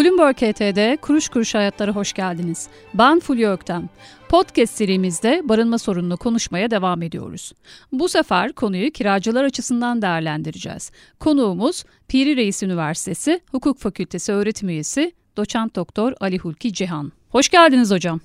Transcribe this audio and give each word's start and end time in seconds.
Bloomberg 0.00 0.36
HT'de 0.36 0.98
Kuruş 1.02 1.28
Kuruş 1.28 1.54
Hayatlara 1.54 1.92
hoş 1.92 2.12
geldiniz. 2.12 2.68
Ben 2.94 3.20
Fulya 3.20 3.52
Öktem. 3.52 3.88
Podcast 4.28 4.74
serimizde 4.74 5.42
barınma 5.44 5.78
sorununu 5.78 6.16
konuşmaya 6.16 6.70
devam 6.70 7.02
ediyoruz. 7.02 7.52
Bu 7.92 8.08
sefer 8.08 8.52
konuyu 8.52 8.90
kiracılar 8.90 9.44
açısından 9.44 10.02
değerlendireceğiz. 10.02 10.92
Konuğumuz 11.18 11.84
Piri 12.08 12.36
Reis 12.36 12.62
Üniversitesi 12.62 13.40
Hukuk 13.50 13.78
Fakültesi 13.78 14.32
öğretim 14.32 14.68
üyesi 14.68 15.12
Doçent 15.36 15.76
Doktor 15.76 16.12
Ali 16.20 16.38
Hulki 16.38 16.72
Cihan. 16.72 17.12
Hoş 17.28 17.48
geldiniz 17.48 17.90
hocam. 17.90 18.20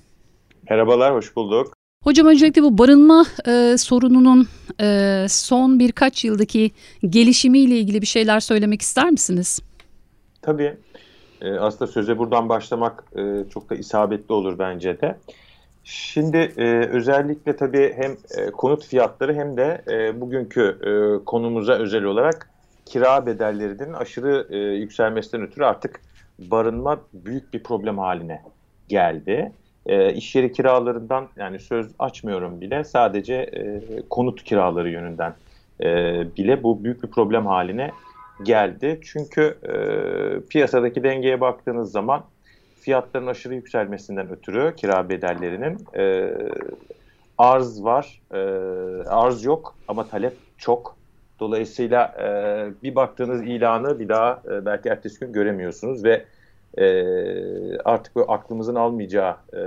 Merhabalar, 0.70 1.14
hoş 1.14 1.36
bulduk. 1.36 1.72
Hocam 2.04 2.26
öncelikle 2.26 2.62
bu 2.62 2.78
barınma 2.78 3.26
e, 3.48 3.74
sorununun 3.78 4.48
e, 4.80 5.26
son 5.28 5.78
birkaç 5.78 6.24
yıldaki 6.24 6.70
gelişimiyle 7.08 7.78
ilgili 7.78 8.02
bir 8.02 8.06
şeyler 8.06 8.40
söylemek 8.40 8.82
ister 8.82 9.10
misiniz? 9.10 9.60
Tabii. 10.42 10.76
E, 11.40 11.58
aslında 11.58 11.92
söze 11.92 12.18
buradan 12.18 12.48
başlamak 12.48 13.04
e, 13.16 13.50
çok 13.50 13.70
da 13.70 13.74
isabetli 13.74 14.32
olur 14.32 14.58
bence 14.58 15.00
de. 15.00 15.16
Şimdi 15.84 16.36
e, 16.36 16.64
özellikle 16.86 17.56
tabii 17.56 17.94
hem 17.96 18.12
e, 18.12 18.50
konut 18.50 18.84
fiyatları 18.84 19.34
hem 19.34 19.56
de 19.56 19.82
e, 19.88 20.20
bugünkü 20.20 20.78
e, 20.82 21.24
konumuza 21.24 21.72
özel 21.72 22.04
olarak 22.04 22.50
kira 22.84 23.26
bedellerinin 23.26 23.92
aşırı 23.92 24.46
e, 24.50 24.56
yükselmesinden 24.58 25.46
ötürü 25.46 25.64
artık 25.64 26.00
barınma 26.38 27.00
büyük 27.12 27.54
bir 27.54 27.62
problem 27.62 27.98
haline 27.98 28.42
geldi. 28.88 29.52
E, 29.86 30.12
iş 30.12 30.34
yeri 30.34 30.52
kiralarından 30.52 31.28
yani 31.36 31.60
söz 31.60 31.86
açmıyorum 31.98 32.60
bile 32.60 32.84
sadece 32.84 33.34
e, 33.34 33.82
konut 34.10 34.44
kiraları 34.44 34.90
yönünden 34.90 35.34
e, 35.80 35.86
bile 36.36 36.62
bu 36.62 36.84
büyük 36.84 37.02
bir 37.02 37.08
problem 37.08 37.46
haline 37.46 37.90
geldi. 38.42 39.00
Çünkü 39.02 39.58
e, 39.62 39.74
piyasadaki 40.48 41.02
dengeye 41.02 41.40
baktığınız 41.40 41.92
zaman 41.92 42.24
fiyatların 42.80 43.26
aşırı 43.26 43.54
yükselmesinden 43.54 44.30
ötürü 44.30 44.74
kira 44.76 45.08
bedellerinin 45.08 45.78
e, 45.96 46.32
arz 47.38 47.84
var, 47.84 48.22
e, 48.32 48.38
arz 49.08 49.44
yok 49.44 49.74
ama 49.88 50.08
talep 50.08 50.36
çok. 50.58 50.96
Dolayısıyla 51.40 52.14
e, 52.20 52.28
bir 52.82 52.94
baktığınız 52.94 53.42
ilanı 53.42 53.98
bir 53.98 54.08
daha 54.08 54.42
e, 54.50 54.66
belki 54.66 54.88
ertesi 54.88 55.20
gün 55.20 55.32
göremiyorsunuz 55.32 56.04
ve 56.04 56.24
e, 56.78 56.86
artık 57.78 58.16
bu 58.16 58.32
aklımızın 58.32 58.74
almayacağı 58.74 59.36
e, 59.52 59.62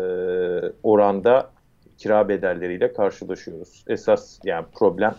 oranda 0.83 1.51
kira 1.97 2.29
bedelleriyle 2.29 2.93
karşılaşıyoruz. 2.93 3.83
Esas 3.87 4.39
yani 4.43 4.65
problem 4.79 5.15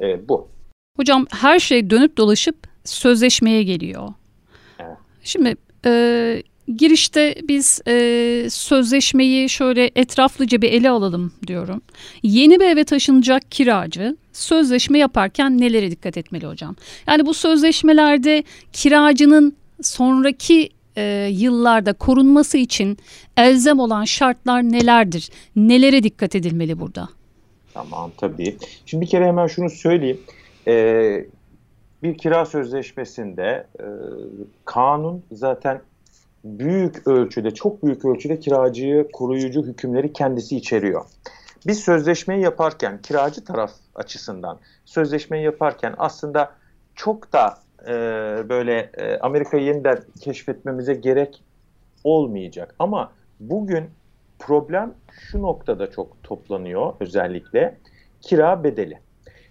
e, 0.00 0.28
bu. 0.28 0.48
Hocam 0.96 1.26
her 1.30 1.58
şey 1.58 1.90
dönüp 1.90 2.16
dolaşıp 2.16 2.56
sözleşmeye 2.86 3.62
geliyor. 3.62 4.08
Evet. 4.78 4.96
Şimdi 5.22 5.56
e, 5.86 6.42
girişte 6.76 7.34
biz 7.48 7.80
e, 7.88 8.46
sözleşmeyi 8.50 9.48
şöyle 9.48 9.90
etraflıca 9.96 10.62
bir 10.62 10.72
ele 10.72 10.90
alalım 10.90 11.32
diyorum. 11.46 11.82
Yeni 12.22 12.60
bir 12.60 12.64
eve 12.64 12.84
taşınacak 12.84 13.50
kiracı 13.50 14.16
sözleşme 14.32 14.98
yaparken 14.98 15.60
nelere 15.60 15.90
dikkat 15.90 16.16
etmeli 16.16 16.46
hocam? 16.46 16.76
Yani 17.06 17.26
bu 17.26 17.34
sözleşmelerde 17.34 18.44
kiracının 18.72 19.56
sonraki 19.82 20.70
e, 20.96 21.28
yıllarda 21.32 21.92
korunması 21.92 22.58
için 22.58 22.98
elzem 23.36 23.78
olan 23.78 24.04
şartlar 24.04 24.62
nelerdir? 24.62 25.30
Nelere 25.56 26.02
dikkat 26.02 26.34
edilmeli 26.34 26.80
burada? 26.80 27.08
Tamam 27.74 28.12
tabii. 28.16 28.56
Şimdi 28.86 29.04
bir 29.04 29.10
kere 29.10 29.26
hemen 29.26 29.46
şunu 29.46 29.70
söyleyeyim. 29.70 30.20
Ee, 30.68 31.26
bir 32.06 32.18
kira 32.18 32.44
sözleşmesinde 32.44 33.66
e, 33.80 33.86
kanun 34.64 35.24
zaten 35.32 35.80
büyük 36.44 37.06
ölçüde, 37.06 37.50
çok 37.50 37.82
büyük 37.82 38.04
ölçüde 38.04 38.40
kiracıyı 38.40 39.08
koruyucu 39.12 39.62
hükümleri 39.62 40.12
kendisi 40.12 40.56
içeriyor. 40.56 41.04
Biz 41.66 41.80
sözleşmeyi 41.80 42.42
yaparken, 42.42 43.02
kiracı 43.02 43.44
taraf 43.44 43.70
açısından 43.94 44.58
sözleşmeyi 44.84 45.44
yaparken 45.44 45.94
aslında 45.98 46.52
çok 46.94 47.32
da 47.32 47.58
e, 47.82 47.92
böyle 48.48 48.90
e, 48.94 49.18
Amerika'yı 49.18 49.64
yeniden 49.64 49.98
keşfetmemize 50.20 50.94
gerek 50.94 51.42
olmayacak. 52.04 52.74
Ama 52.78 53.12
bugün 53.40 53.84
problem 54.38 54.94
şu 55.10 55.42
noktada 55.42 55.90
çok 55.90 56.22
toplanıyor 56.22 56.92
özellikle 57.00 57.78
kira 58.20 58.64
bedeli. 58.64 59.05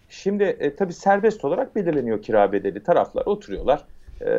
Şimdi 0.09 0.43
e, 0.43 0.75
tabii 0.75 0.93
serbest 0.93 1.45
olarak 1.45 1.75
belirleniyor 1.75 2.21
kira 2.21 2.51
bedeli. 2.51 2.83
Taraflar 2.83 3.25
oturuyorlar. 3.25 3.85
E, 4.21 4.29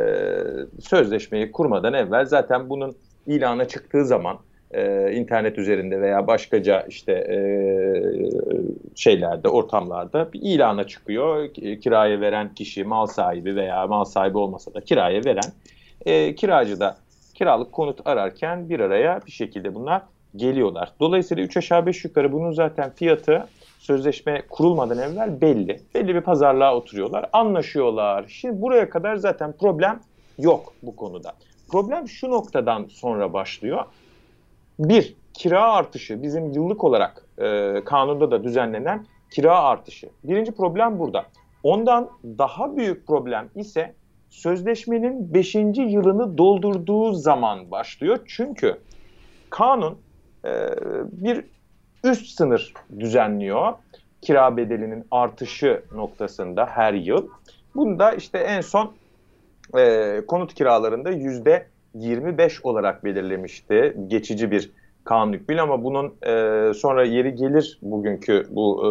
sözleşmeyi 0.81 1.53
kurmadan 1.53 1.95
evvel 1.95 2.25
zaten 2.25 2.71
bunun 2.71 2.97
ilana 3.27 3.69
çıktığı 3.69 4.05
zaman 4.05 4.39
e, 4.71 5.13
internet 5.13 5.59
üzerinde 5.59 6.01
veya 6.01 6.27
başkaca 6.27 6.81
işte 6.89 7.13
e, 7.13 7.39
şeylerde, 8.95 9.49
ortamlarda 9.49 10.33
bir 10.33 10.41
ilana 10.43 10.87
çıkıyor. 10.87 11.55
Kiraya 11.55 12.21
veren 12.21 12.55
kişi, 12.55 12.85
mal 12.85 13.07
sahibi 13.07 13.57
veya 13.57 13.87
mal 13.87 14.05
sahibi 14.05 14.39
olmasa 14.39 14.75
da 14.75 14.81
kiraya 14.81 15.25
veren 15.25 15.53
e, 16.07 16.35
kiracı 16.35 16.81
da 16.81 16.97
kiralık 17.35 17.73
konut 17.73 18.07
ararken 18.07 18.69
bir 18.69 18.81
araya 18.81 19.21
bir 19.27 19.33
şekilde 19.33 19.75
bunlar 19.75 20.03
geliyorlar. 20.37 20.93
Dolayısıyla 21.01 21.45
3 21.45 21.57
aşağı 21.57 21.87
5 21.87 22.05
yukarı 22.05 22.33
bunun 22.33 22.51
zaten 22.51 22.91
fiyatı 22.91 23.47
sözleşme 23.87 24.43
kurulmadan 24.51 24.99
evvel 24.99 25.41
belli. 25.41 25.81
Belli 25.95 26.15
bir 26.15 26.21
pazarlığa 26.21 26.77
oturuyorlar, 26.77 27.27
anlaşıyorlar. 27.33 28.25
Şimdi 28.29 28.63
buraya 28.63 28.91
kadar 28.91 29.17
zaten 29.17 29.53
problem 29.53 30.01
yok 30.39 30.73
bu 30.83 30.97
konuda. 30.97 31.33
Problem 31.69 32.09
şu 32.09 32.31
noktadan 32.31 32.87
sonra 32.89 33.33
başlıyor. 33.33 33.85
Bir, 34.79 35.15
kira 35.35 35.73
artışı 35.73 36.23
bizim 36.23 36.53
yıllık 36.53 36.85
olarak 36.85 37.27
e, 37.39 37.83
kanunda 37.85 38.31
da 38.31 38.45
düzenlenen 38.45 39.07
kira 39.31 39.63
artışı. 39.63 40.09
Birinci 40.25 40.53
problem 40.53 40.99
burada. 40.99 41.25
Ondan 41.63 42.11
daha 42.25 42.77
büyük 42.77 43.07
problem 43.07 43.49
ise 43.55 43.95
sözleşmenin 44.31 45.35
5. 45.35 45.55
yılını 45.55 46.39
doldurduğu 46.39 47.13
zaman 47.13 47.71
başlıyor. 47.71 48.19
Çünkü 48.27 48.79
kanun 49.51 49.99
e, 50.45 50.51
bir 51.13 51.45
üst 52.07 52.27
sınır 52.27 52.75
düzenliyor. 52.99 53.73
Kira 54.23 54.57
bedelinin 54.57 55.05
artışı 55.11 55.83
noktasında 55.95 56.67
her 56.67 56.95
yıl. 56.95 57.29
Bunda 57.75 58.13
işte 58.13 58.39
en 58.39 58.61
son 58.61 58.93
e, 59.79 60.21
konut 60.27 60.55
kiralarında 60.55 61.11
yüzde 61.11 61.67
25 61.95 62.65
olarak 62.65 63.05
belirlemişti. 63.05 63.97
Geçici 64.07 64.51
bir 64.51 64.71
kanun 65.05 65.33
hükmüyle 65.33 65.63
ama 65.63 65.85
bunun 65.85 66.15
e, 66.27 66.75
sonra 66.75 67.05
yeri 67.05 67.35
gelir 67.35 67.79
bugünkü 67.83 68.47
bu 68.51 68.83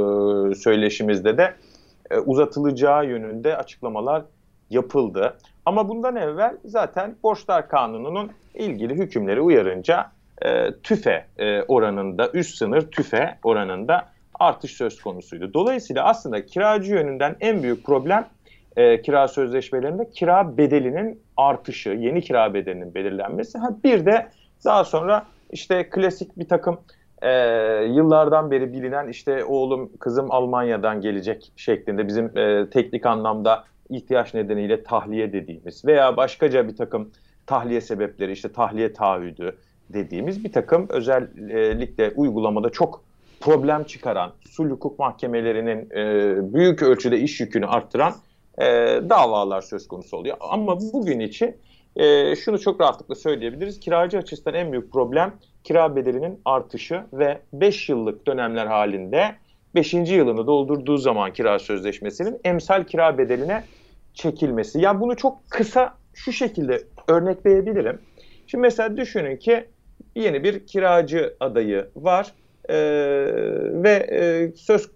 e, 0.52 0.56
söyleşimizde 0.56 1.38
de 1.38 1.54
e, 2.12 2.18
uzatılacağı 2.18 3.06
yönünde 3.06 3.58
açıklamalar 3.58 4.24
yapıldı. 4.70 5.38
Ama 5.66 5.90
bundan 5.90 6.16
evvel 6.16 6.58
zaten 6.66 7.16
borçlar 7.24 7.70
kanununun 7.70 8.32
ilgili 8.54 8.94
hükümleri 8.94 9.42
uyarınca 9.42 10.12
e, 10.42 10.72
tüfe 10.84 11.26
e, 11.38 11.62
oranında, 11.62 12.30
üst 12.34 12.58
sınır 12.58 12.82
tüfe 12.82 13.38
oranında 13.44 14.10
artış 14.40 14.72
söz 14.72 15.02
konusuydu. 15.02 15.54
Dolayısıyla 15.54 16.04
aslında 16.04 16.46
kiracı 16.46 16.94
yönünden 16.94 17.36
en 17.40 17.64
büyük 17.64 17.86
problem 17.86 18.28
e, 18.76 19.02
kira 19.02 19.28
sözleşmelerinde 19.28 20.10
kira 20.10 20.58
bedelinin 20.58 21.22
artışı, 21.38 21.90
yeni 21.90 22.22
kira 22.22 22.54
bedelinin 22.54 22.96
belirlenmesi. 22.96 23.58
Ha, 23.58 23.70
bir 23.84 24.06
de 24.06 24.28
daha 24.66 24.84
sonra 24.84 25.26
işte 25.52 25.90
klasik 25.90 26.40
bir 26.40 26.48
takım 26.48 26.80
e, 27.22 27.32
yıllardan 27.84 28.52
beri 28.52 28.74
bilinen 28.74 29.08
işte 29.08 29.46
oğlum 29.46 29.92
kızım 30.00 30.32
Almanya'dan 30.32 31.02
gelecek 31.02 31.52
şeklinde 31.56 32.08
bizim 32.08 32.38
e, 32.38 32.70
teknik 32.70 33.06
anlamda 33.06 33.64
ihtiyaç 33.90 34.34
nedeniyle 34.34 34.84
tahliye 34.84 35.34
dediğimiz 35.34 35.86
veya 35.86 36.18
başkaca 36.18 36.68
bir 36.68 36.76
takım 36.76 37.12
tahliye 37.46 37.82
sebepleri 37.82 38.32
işte 38.32 38.52
tahliye 38.52 38.94
taahhüdü 38.94 39.58
dediğimiz 39.90 40.44
bir 40.44 40.52
takım 40.52 40.88
özellikle 40.90 42.12
uygulamada 42.16 42.70
çok 42.70 43.04
problem 43.40 43.84
çıkaran, 43.84 44.34
sulh 44.50 44.72
hukuk 44.72 45.00
mahkemelerinin 45.00 45.90
e, 45.92 46.54
büyük 46.54 46.84
ölçüde 46.84 47.20
iş 47.20 47.40
yükünü 47.40 47.66
arttıran 47.66 48.14
e, 48.58 48.66
davalar 49.10 49.62
söz 49.62 49.88
konusu 49.88 50.18
oluyor. 50.18 50.38
Ama 50.40 50.80
bugün 50.94 51.20
için 51.20 51.56
e, 51.96 52.36
şunu 52.36 52.60
çok 52.60 52.82
rahatlıkla 52.82 53.16
söyleyebiliriz. 53.16 53.80
Kiracı 53.80 54.18
açısından 54.18 54.56
en 54.56 54.72
büyük 54.72 54.92
problem 54.92 55.34
kira 55.64 55.96
bedelinin 55.96 56.42
artışı 56.46 57.04
ve 57.14 57.40
5 57.54 57.90
yıllık 57.90 58.28
dönemler 58.28 58.66
halinde 58.66 59.36
5. 59.76 59.94
yılını 59.94 60.48
doldurduğu 60.48 60.98
zaman 60.98 61.34
kira 61.34 61.60
sözleşmesinin 61.60 62.40
emsal 62.44 62.84
kira 62.84 63.18
bedeline 63.18 63.64
çekilmesi. 64.14 64.80
Yani 64.80 65.00
bunu 65.00 65.16
çok 65.16 65.50
kısa 65.50 65.94
şu 66.14 66.32
şekilde 66.32 66.84
örnekleyebilirim. 67.08 68.00
Şimdi 68.48 68.62
mesela 68.62 68.98
düşünün 68.98 69.38
ki 69.38 69.66
yeni 70.16 70.44
bir 70.44 70.68
kiracı 70.68 71.36
adayı 71.40 71.88
var 71.96 72.34
e, 72.70 72.76
ve 73.84 73.92
e, 73.92 74.52
söz 74.56 74.90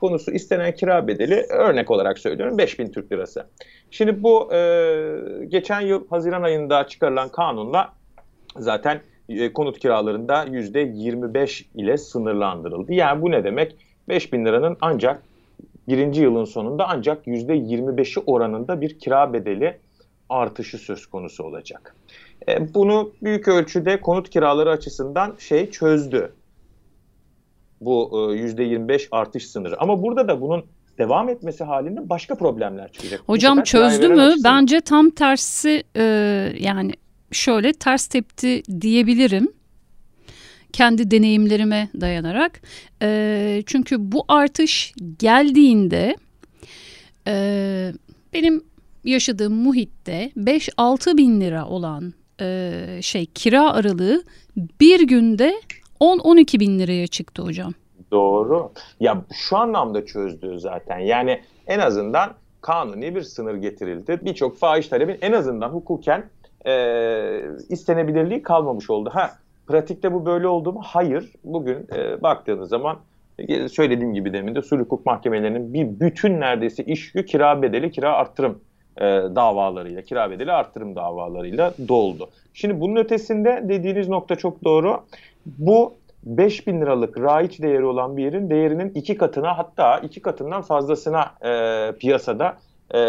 konusu 0.00 0.32
istenen 0.32 0.74
kira 0.74 1.08
bedeli 1.08 1.46
örnek 1.48 1.90
olarak 1.90 2.18
söylüyorum 2.18 2.58
5000 2.58 2.92
Türk 2.92 3.12
Lirası. 3.12 3.46
Şimdi 3.90 4.22
bu 4.22 4.54
e, 4.54 4.58
geçen 5.48 5.80
yıl 5.80 6.08
Haziran 6.08 6.42
ayında 6.42 6.86
çıkarılan 6.86 7.28
kanunla 7.28 7.92
zaten 8.56 9.00
e, 9.28 9.52
konut 9.52 9.78
kiralarında 9.78 10.44
%25 10.44 11.64
ile 11.74 11.98
sınırlandırıldı. 11.98 12.92
Yani 12.92 13.22
bu 13.22 13.30
ne 13.30 13.44
demek? 13.44 13.76
5000 14.08 14.44
liranın 14.44 14.76
ancak 14.80 15.22
birinci 15.88 16.22
yılın 16.22 16.44
sonunda 16.44 16.88
ancak 16.88 17.26
%25'i 17.26 18.22
oranında 18.26 18.80
bir 18.80 18.98
kira 18.98 19.32
bedeli 19.32 19.78
artışı 20.28 20.78
söz 20.78 21.06
konusu 21.06 21.44
olacak. 21.44 21.94
E, 22.48 22.74
bunu 22.74 23.12
büyük 23.22 23.48
ölçüde 23.48 24.00
konut 24.00 24.30
kiraları 24.30 24.70
açısından 24.70 25.36
şey 25.38 25.70
çözdü. 25.70 26.32
Bu 27.80 28.10
e, 28.12 28.16
%25 28.16 29.08
artış 29.10 29.46
sınırı. 29.46 29.80
Ama 29.80 30.02
burada 30.02 30.28
da 30.28 30.40
bunun 30.40 30.64
devam 30.98 31.28
etmesi 31.28 31.64
halinde 31.64 32.08
başka 32.08 32.34
problemler 32.34 32.92
çıkacak. 32.92 33.20
Hocam 33.26 33.62
çözdü 33.62 34.08
mü? 34.08 34.22
Açısından. 34.22 34.56
Bence 34.62 34.80
tam 34.80 35.10
tersi 35.10 35.82
e, 35.96 36.02
yani 36.58 36.92
şöyle 37.32 37.72
ters 37.72 38.06
tepti 38.06 38.62
diyebilirim 38.80 39.48
kendi 40.72 41.10
deneyimlerime 41.10 41.88
dayanarak. 42.00 42.60
E, 43.02 43.62
çünkü 43.66 43.96
bu 44.12 44.24
artış 44.28 44.94
geldiğinde 45.18 46.16
e, 47.26 47.92
benim 48.32 48.64
yaşadığım 49.04 49.54
muhitte 49.54 50.30
5-6 50.36 51.16
bin 51.16 51.40
lira 51.40 51.66
olan 51.66 52.14
e, 52.40 52.98
şey 53.02 53.26
kira 53.26 53.72
aralığı 53.72 54.22
bir 54.80 55.06
günde 55.06 55.54
10-12 56.00 56.60
bin 56.60 56.78
liraya 56.78 57.06
çıktı 57.06 57.42
hocam. 57.42 57.72
Doğru. 58.10 58.72
Ya 59.00 59.22
şu 59.32 59.56
anlamda 59.56 60.06
çözdü 60.06 60.58
zaten. 60.58 60.98
Yani 60.98 61.40
en 61.66 61.78
azından 61.78 62.34
kanuni 62.60 63.14
bir 63.14 63.22
sınır 63.22 63.54
getirildi. 63.54 64.20
Birçok 64.22 64.58
fahiş 64.58 64.88
talebin 64.88 65.18
en 65.20 65.32
azından 65.32 65.68
hukuken 65.68 66.24
e, 66.66 66.72
istenebilirliği 67.68 68.42
kalmamış 68.42 68.90
oldu. 68.90 69.10
Ha 69.12 69.30
pratikte 69.66 70.12
bu 70.12 70.26
böyle 70.26 70.48
oldu 70.48 70.72
mu? 70.72 70.80
Hayır. 70.84 71.32
Bugün 71.44 71.86
e, 71.96 72.22
baktığınız 72.22 72.68
zaman 72.68 72.98
e, 73.38 73.68
söylediğim 73.68 74.14
gibi 74.14 74.32
demin 74.32 74.54
de 74.54 74.62
sulh 74.62 74.80
hukuk 74.80 75.06
mahkemelerinin 75.06 75.74
bir 75.74 76.00
bütün 76.00 76.40
neredeyse 76.40 76.84
iş 76.84 77.14
yükü 77.14 77.26
kira 77.26 77.62
bedeli, 77.62 77.90
kira 77.90 78.12
arttırım 78.12 78.60
e, 78.98 79.04
davalarıyla, 79.34 80.02
kira 80.02 80.30
bedeli 80.30 80.52
arttırım 80.52 80.96
davalarıyla 80.96 81.74
doldu. 81.88 82.28
Şimdi 82.54 82.80
bunun 82.80 82.96
ötesinde 82.96 83.64
dediğiniz 83.68 84.08
nokta 84.08 84.36
çok 84.36 84.64
doğru. 84.64 85.00
Bu 85.46 85.94
5 86.24 86.66
bin 86.66 86.80
liralık 86.80 87.20
raiç 87.20 87.62
değeri 87.62 87.84
olan 87.84 88.16
bir 88.16 88.22
yerin 88.22 88.50
değerinin 88.50 88.92
iki 88.94 89.16
katına 89.16 89.58
hatta 89.58 89.98
iki 89.98 90.22
katından 90.22 90.62
fazlasına 90.62 91.34
e, 91.44 91.92
piyasada 91.98 92.56
e, 92.94 93.00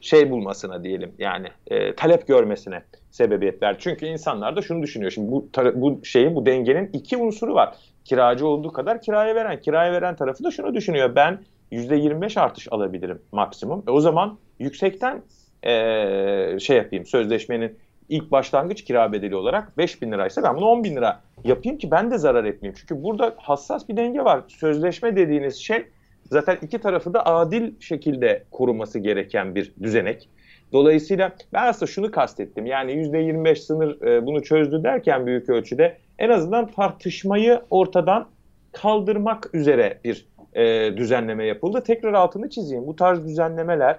şey 0.00 0.30
bulmasına 0.30 0.84
diyelim 0.84 1.12
yani 1.18 1.48
e, 1.66 1.94
talep 1.94 2.26
görmesine 2.28 2.82
sebebiyet 3.10 3.62
verdi. 3.62 3.78
Çünkü 3.80 4.06
insanlar 4.06 4.56
da 4.56 4.62
şunu 4.62 4.82
düşünüyor. 4.82 5.10
Şimdi 5.10 5.32
bu, 5.32 5.48
bu 5.74 6.04
şeyin 6.04 6.34
bu 6.34 6.46
dengenin 6.46 6.90
iki 6.92 7.16
unsuru 7.16 7.54
var. 7.54 7.74
Kiracı 8.04 8.46
olduğu 8.46 8.72
kadar 8.72 9.00
kiraya 9.00 9.34
veren. 9.34 9.60
Kiraya 9.60 9.92
veren 9.92 10.16
tarafı 10.16 10.44
da 10.44 10.50
şunu 10.50 10.74
düşünüyor. 10.74 11.16
Ben 11.16 11.38
%25 11.74 12.40
artış 12.40 12.68
alabilirim 12.70 13.22
maksimum. 13.32 13.84
E 13.88 13.90
o 13.90 14.00
zaman 14.00 14.38
yüksekten 14.58 15.22
e, 15.62 16.58
şey 16.60 16.76
yapayım 16.76 17.06
sözleşmenin 17.06 17.78
ilk 18.08 18.30
başlangıç 18.30 18.84
kira 18.84 19.12
bedeli 19.12 19.36
olarak 19.36 19.78
5 19.78 20.02
bin 20.02 20.12
liraysa 20.12 20.42
ben 20.42 20.56
bunu 20.56 20.64
10 20.64 20.84
bin 20.84 20.96
lira 20.96 21.20
yapayım 21.44 21.78
ki 21.78 21.90
ben 21.90 22.10
de 22.10 22.18
zarar 22.18 22.44
etmeyeyim. 22.44 22.76
Çünkü 22.80 23.02
burada 23.02 23.34
hassas 23.36 23.88
bir 23.88 23.96
denge 23.96 24.24
var. 24.24 24.42
Sözleşme 24.48 25.16
dediğiniz 25.16 25.56
şey 25.56 25.86
zaten 26.30 26.58
iki 26.62 26.78
tarafı 26.78 27.14
da 27.14 27.26
adil 27.26 27.80
şekilde 27.80 28.44
koruması 28.50 28.98
gereken 28.98 29.54
bir 29.54 29.72
düzenek. 29.82 30.28
Dolayısıyla 30.72 31.32
ben 31.52 31.66
aslında 31.66 31.90
şunu 31.90 32.10
kastettim. 32.10 32.66
Yani 32.66 32.92
%25 32.92 33.56
sınır 33.56 34.02
e, 34.02 34.26
bunu 34.26 34.42
çözdü 34.42 34.84
derken 34.84 35.26
büyük 35.26 35.48
ölçüde 35.48 35.96
en 36.18 36.28
azından 36.28 36.66
tartışmayı 36.66 37.60
ortadan 37.70 38.28
kaldırmak 38.72 39.50
üzere 39.54 40.00
bir 40.04 40.26
e, 40.54 40.96
düzenleme 40.96 41.46
yapıldı. 41.46 41.82
Tekrar 41.86 42.12
altını 42.12 42.50
çizeyim. 42.50 42.86
Bu 42.86 42.96
tarz 42.96 43.24
düzenlemeler 43.24 43.98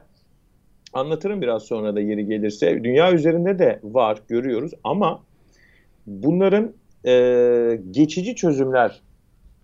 anlatırım 0.94 1.42
biraz 1.42 1.63
sonra 1.63 1.96
da 1.96 2.02
yeri 2.02 2.25
gelirse. 2.25 2.84
Dünya 2.84 3.13
üzerinde 3.13 3.60
de 3.60 3.80
var 3.84 4.22
görüyoruz 4.28 4.72
ama 4.84 5.24
bunların 6.07 6.74
e, 7.06 7.80
geçici 7.92 8.36
çözümler 8.36 9.02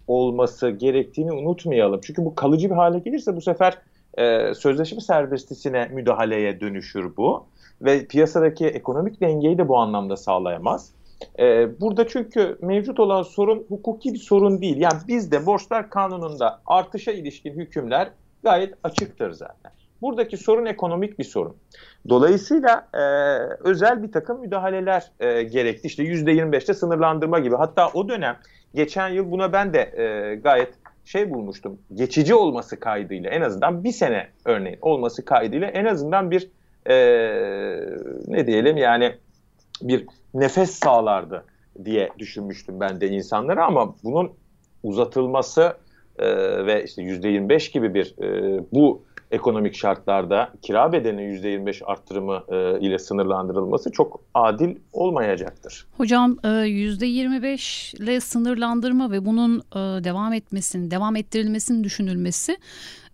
olması 0.08 0.70
gerektiğini 0.70 1.32
unutmayalım. 1.32 2.02
Çünkü 2.04 2.26
bu 2.26 2.36
kalıcı 2.36 2.70
bir 2.70 2.76
hale 2.76 3.00
gelirse 3.00 3.36
bu 3.36 3.42
sefer 3.42 3.78
e, 4.18 4.54
sözleşme 4.54 5.02
serbestisine 5.02 5.88
müdahaleye 5.92 6.62
dönüşür 6.62 7.18
bu. 7.18 7.46
Ve 7.82 8.06
piyasadaki 8.06 8.68
ekonomik 8.68 9.22
dengeyi 9.22 9.58
de 9.58 9.68
bu 9.68 9.78
anlamda 9.78 10.18
sağlayamaz. 10.18 10.92
E, 11.40 11.80
burada 11.82 12.08
çünkü 12.08 12.58
mevcut 12.62 13.00
olan 13.00 13.24
sorun 13.24 13.66
hukuki 13.70 14.14
bir 14.14 14.20
sorun 14.20 14.62
değil. 14.62 14.78
Yani 14.78 15.00
bizde 15.08 15.46
borçlar 15.46 15.90
kanununda 15.90 16.62
artışa 16.66 17.12
ilişkin 17.12 17.54
hükümler 17.54 18.10
gayet 18.44 18.74
açıktır 18.84 19.32
zaten. 19.32 19.72
Buradaki 20.02 20.38
sorun 20.38 20.66
ekonomik 20.66 21.20
bir 21.20 21.24
sorun. 21.24 21.56
Dolayısıyla 22.10 22.88
e, 22.94 23.04
özel 23.70 24.04
bir 24.04 24.12
takım 24.12 24.42
müdahaleler 24.42 25.12
e, 25.20 25.44
gerekti. 25.44 25.88
İşte 25.88 26.04
%25'te 26.04 26.74
sınırlandırma 26.74 27.40
gibi. 27.40 27.56
Hatta 27.56 27.90
o 27.94 28.10
dönem 28.10 28.38
geçen 28.76 29.10
yıl 29.10 29.32
buna 29.32 29.54
ben 29.54 29.74
de 29.74 29.80
e, 29.80 30.36
gayet 30.36 30.74
şey 31.06 31.30
bulmuştum. 31.30 31.80
Geçici 31.94 32.36
olması 32.36 32.80
kaydıyla 32.80 33.30
en 33.30 33.42
azından 33.42 33.84
bir 33.84 33.92
sene 33.92 34.28
örneğin 34.46 34.78
olması 34.82 35.26
kaydıyla 35.26 35.68
en 35.68 35.86
azından 35.86 36.32
bir 36.32 36.50
e, 36.86 36.96
ne 38.28 38.48
diyelim 38.48 38.78
yani 38.78 39.16
bir 39.82 40.06
nefes 40.34 40.72
sağlardı 40.72 41.46
diye 41.86 42.10
düşünmüştüm 42.20 42.80
ben 42.80 43.02
de 43.02 43.08
insanlara 43.08 43.66
ama 43.66 43.96
bunun 44.04 44.32
uzatılması 44.84 45.78
e, 46.20 46.28
ve 46.66 46.84
işte 46.86 47.02
%25 47.02 47.74
gibi 47.74 47.94
bir 47.94 48.16
e, 48.22 48.60
bu 48.72 49.04
ekonomik 49.32 49.76
şartlarda 49.76 50.50
kira 50.62 50.92
bedelinin 50.92 51.42
%25 51.42 51.86
arttırımı 51.86 52.44
e, 52.50 52.80
ile 52.80 53.00
sınırlandırılması 53.00 53.92
çok 53.92 54.22
adil 54.34 54.76
olmayacaktır. 54.94 55.86
Hocam 55.98 56.38
e, 56.44 56.48
%25 56.48 58.04
ile 58.04 58.20
sınırlandırma 58.20 59.12
ve 59.12 59.26
bunun 59.26 59.60
e, 59.60 60.04
devam 60.04 60.34
etmesinin, 60.34 60.92
devam 60.92 61.16
ettirilmesinin 61.16 61.84
düşünülmesi 61.84 62.58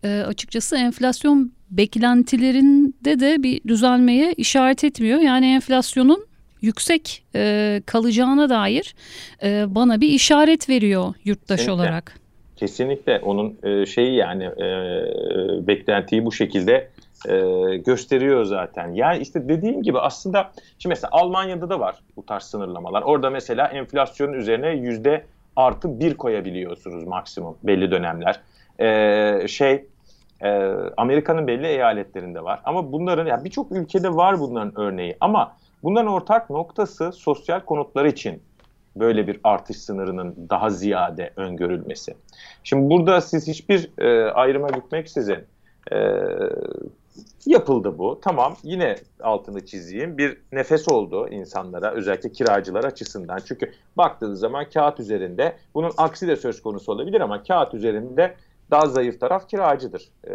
e, 0.04 0.22
açıkçası 0.22 0.78
enflasyon 0.78 1.52
beklentilerinde 1.72 3.19
de 3.19 3.44
bir 3.44 3.64
düzelmeye 3.64 4.33
işaret 4.33 4.83
etmiyor. 4.83 5.19
Yani 5.19 5.45
enflasyonun 5.45 6.28
yüksek 6.61 7.23
e, 7.35 7.81
kalacağına 7.85 8.49
dair 8.49 8.95
e, 9.44 9.76
bana 9.76 10.02
bir 10.02 10.09
işaret 10.09 10.69
veriyor 10.69 11.14
yurttaş 11.23 11.59
Kesinlikle. 11.59 11.71
olarak. 11.71 12.14
Kesinlikle 12.56 13.19
onun 13.19 13.57
e, 13.64 13.85
şeyi 13.85 14.16
yani 14.16 14.44
e, 14.44 14.68
beklentiyi 15.68 16.26
bu 16.26 16.31
şekilde 16.31 16.90
e, 17.30 17.37
gösteriyor 17.78 18.44
zaten. 18.44 18.94
Yani 18.94 19.21
işte 19.21 19.49
dediğim 19.49 19.83
gibi 19.83 19.99
aslında 19.99 20.52
şimdi 20.80 20.92
mesela 20.92 21.09
Almanya'da 21.11 21.69
da 21.69 21.80
var 21.80 21.95
bu 22.16 22.26
tarz 22.26 22.44
sınırlamalar. 22.44 23.02
Orada 23.02 23.30
mesela 23.30 23.68
enflasyonun 23.68 24.33
üzerine 24.33 24.69
yüzde 24.69 25.26
artı 25.56 25.99
bir 25.99 26.14
koyabiliyorsunuz 26.14 27.04
maksimum 27.04 27.57
belli 27.64 27.92
dönemler. 27.92 28.40
E, 28.80 29.47
şey 29.47 29.85
e, 30.42 30.71
Amerika'nın 30.97 31.47
belli 31.47 31.68
eyaletlerinde 31.68 32.44
var 32.44 32.59
ama 32.66 32.92
bunların 32.92 33.26
yani 33.26 33.45
birçok 33.45 33.71
ülkede 33.71 34.16
var 34.16 34.40
bunların 34.40 34.80
örneği 34.80 35.18
ama 35.19 35.56
bunların 35.84 36.12
ortak 36.12 36.50
noktası 36.50 37.12
sosyal 37.12 37.60
konutlar 37.60 38.06
için 38.06 38.42
böyle 38.96 39.28
bir 39.28 39.40
artış 39.44 39.78
sınırının 39.78 40.36
daha 40.50 40.69
ziyade 40.69 41.34
öngörülmesi. 41.36 42.16
Şimdi 42.64 42.90
burada 42.90 43.22
siz 43.22 43.48
hiçbir 43.48 43.92
e, 43.98 44.31
ayrıma 44.31 44.68
gitmeksizin 44.68 45.40
e, 45.92 45.98
yapıldı 47.46 47.98
bu. 47.98 48.19
Tamam 48.24 48.56
yine 48.64 48.96
altını 49.22 49.66
çizeyim. 49.66 50.18
Bir 50.18 50.38
nefes 50.52 50.88
oldu 50.88 51.28
insanlara 51.30 51.92
özellikle 51.92 52.31
kiracılar 52.31 52.84
açısından. 52.84 53.40
Çünkü 53.48 53.72
baktığınız 53.98 54.40
zaman 54.40 54.66
kağıt 54.74 55.00
üzerinde 55.00 55.56
bunun 55.74 55.92
aksi 55.98 56.28
de 56.28 56.36
söz 56.36 56.62
konusu 56.62 56.92
olabilir 56.92 57.22
ama 57.22 57.44
kağıt 57.44 57.74
üzerinde 57.74 58.36
daha 58.71 58.88
zayıf 58.88 59.19
taraf 59.19 59.50
kiracıdır. 59.50 60.09
E, 60.28 60.33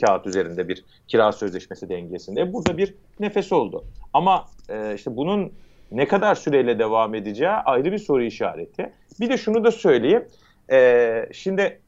kağıt 0.00 0.26
üzerinde 0.26 0.68
bir 0.68 0.84
kira 1.08 1.32
sözleşmesi 1.32 1.88
dengesinde. 1.88 2.52
Burada 2.52 2.78
bir 2.78 2.94
nefes 3.20 3.52
oldu. 3.52 3.84
Ama 4.12 4.44
e, 4.68 4.94
işte 4.94 5.16
bunun 5.16 5.52
ne 5.92 6.08
kadar 6.08 6.34
süreyle 6.34 6.78
devam 6.78 7.14
edeceği 7.14 7.50
ayrı 7.50 7.92
bir 7.92 7.98
soru 7.98 8.22
işareti. 8.22 8.92
Bir 9.20 9.28
de 9.28 9.36
şunu 9.36 9.64
da 9.64 9.70
söyleyeyim. 9.70 10.28
E, 10.72 11.28
şimdi 11.32 11.80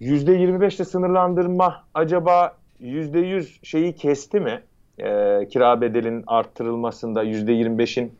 %25'te 0.00 0.84
sınırlandırma 0.84 1.84
acaba 1.94 2.56
%100 2.80 3.66
şeyi 3.66 3.94
kesti 3.94 4.40
mi? 4.40 4.62
E, 4.98 5.08
kira 5.48 5.80
bedelinin 5.80 6.24
arttırılmasında 6.26 7.24
%25'in 7.24 8.12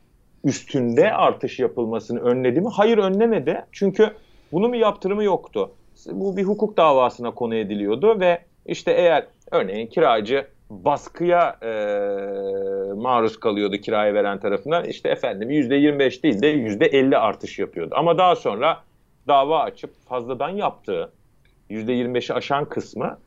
üstünde 0.45 1.13
artış 1.13 1.59
yapılmasını 1.59 2.21
önledi 2.21 2.61
mi? 2.61 2.69
Hayır 2.73 2.99
önlemedi. 2.99 3.65
Çünkü 3.73 4.11
bunun 4.53 4.73
bir 4.73 4.79
yaptırımı 4.79 5.25
yoktu. 5.25 5.71
Bu 6.07 6.37
bir 6.37 6.45
hukuk 6.45 6.77
davasına 6.77 7.31
konu 7.31 7.55
ediliyordu 7.55 8.21
ve 8.21 8.39
işte 8.67 8.93
eğer 8.93 9.27
örneğin 9.51 9.87
kiracı 9.87 10.47
baskıya 10.71 11.57
e, 11.63 11.71
maruz 12.95 13.41
kalıyordu 13.41 13.77
kiraya 13.77 14.15
veren 14.15 14.41
tarafından 14.41 14.85
işte 14.85 15.09
efendim 15.09 15.51
%25 15.51 16.23
değil 16.23 16.43
de 16.43 16.55
%50 16.55 17.17
artış 17.17 17.59
yapıyordu. 17.59 17.95
Ama 17.99 18.19
daha 18.19 18.37
sonra 18.37 18.81
dava 19.29 19.61
açıp 19.61 19.91
fazladan 20.09 20.51
yaptığı 20.51 21.13
%25'i 21.71 22.35
aşan 22.35 22.65
kısmı 22.65 23.19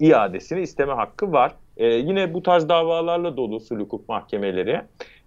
iadesini 0.00 0.60
isteme 0.60 0.92
hakkı 0.92 1.32
var. 1.32 1.52
E, 1.76 1.86
yine 1.86 2.34
bu 2.34 2.42
tarz 2.42 2.68
davalarla 2.68 3.36
dolu 3.36 3.60
sulh 3.60 3.80
hukuk 3.80 4.08
mahkemeleri. 4.08 4.82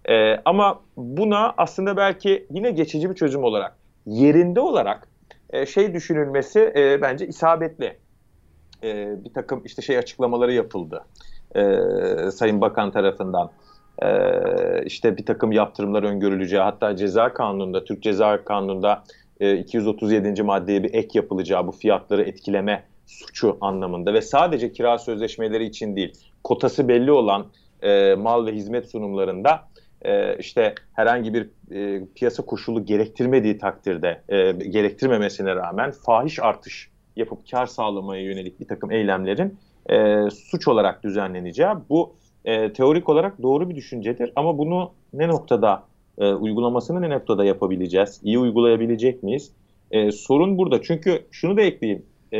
E, 0.08 0.36
ama 0.44 0.80
buna 0.96 1.54
aslında 1.56 1.96
belki 1.96 2.46
yine 2.50 2.70
geçici 2.70 3.10
bir 3.10 3.14
çözüm 3.14 3.44
olarak 3.44 3.76
yerinde 4.06 4.60
olarak 4.60 5.08
e, 5.52 5.66
şey 5.66 5.94
düşünülmesi 5.94 6.72
e, 6.76 7.02
bence 7.02 7.26
isabetli. 7.26 7.96
E, 8.82 9.24
bir 9.24 9.32
takım 9.32 9.62
işte 9.64 9.82
şey 9.82 9.98
açıklamaları 9.98 10.52
yapıldı 10.52 11.04
e, 11.56 11.80
Sayın 12.30 12.60
Bakan 12.60 12.90
tarafından. 12.90 13.50
E, 14.02 14.08
işte 14.84 15.16
bir 15.16 15.26
takım 15.26 15.52
yaptırımlar 15.52 16.02
öngörüleceği 16.02 16.62
hatta 16.62 16.96
ceza 16.96 17.32
kanununda 17.32 17.84
Türk 17.84 18.02
Ceza 18.02 18.44
Kanunu'nda 18.44 19.04
e, 19.40 19.56
237. 19.56 20.42
maddeye 20.42 20.82
bir 20.82 20.94
ek 20.94 21.08
yapılacağı 21.14 21.66
bu 21.66 21.72
fiyatları 21.72 22.22
etkileme 22.22 22.82
suçu 23.06 23.58
anlamında 23.60 24.14
ve 24.14 24.22
sadece 24.22 24.72
kira 24.72 24.98
sözleşmeleri 24.98 25.64
için 25.64 25.96
değil 25.96 26.12
kotası 26.44 26.88
belli 26.88 27.12
olan 27.12 27.46
e, 27.82 28.14
mal 28.14 28.46
ve 28.46 28.52
hizmet 28.52 28.90
sunumlarında 28.90 29.60
e, 30.02 30.36
işte 30.38 30.74
herhangi 30.92 31.34
bir 31.34 31.48
e, 31.74 32.04
piyasa 32.14 32.42
koşulu 32.44 32.84
gerektirmediği 32.84 33.58
takdirde 33.58 34.20
e, 34.28 34.52
gerektirmemesine 34.52 35.54
rağmen 35.54 35.90
fahiş 35.90 36.38
artış 36.38 36.90
yapıp 37.16 37.50
kar 37.50 37.66
sağlamaya 37.66 38.22
yönelik 38.22 38.60
bir 38.60 38.68
takım 38.68 38.90
eylemlerin 38.90 39.58
e, 39.90 40.24
suç 40.30 40.68
olarak 40.68 41.02
düzenleneceği 41.02 41.70
bu 41.88 42.14
e, 42.44 42.72
teorik 42.72 43.08
olarak 43.08 43.42
doğru 43.42 43.70
bir 43.70 43.76
düşüncedir 43.76 44.32
ama 44.36 44.58
bunu 44.58 44.92
ne 45.12 45.28
noktada 45.28 45.82
e, 46.18 46.32
uygulamasını 46.32 47.02
ne 47.02 47.10
noktada 47.10 47.44
yapabileceğiz? 47.44 48.20
İyi 48.22 48.38
uygulayabilecek 48.38 49.22
miyiz? 49.22 49.52
E, 49.90 50.12
sorun 50.12 50.58
burada 50.58 50.82
çünkü 50.82 51.26
şunu 51.30 51.56
da 51.56 51.62
ekleyeyim 51.62 52.02
e, 52.32 52.38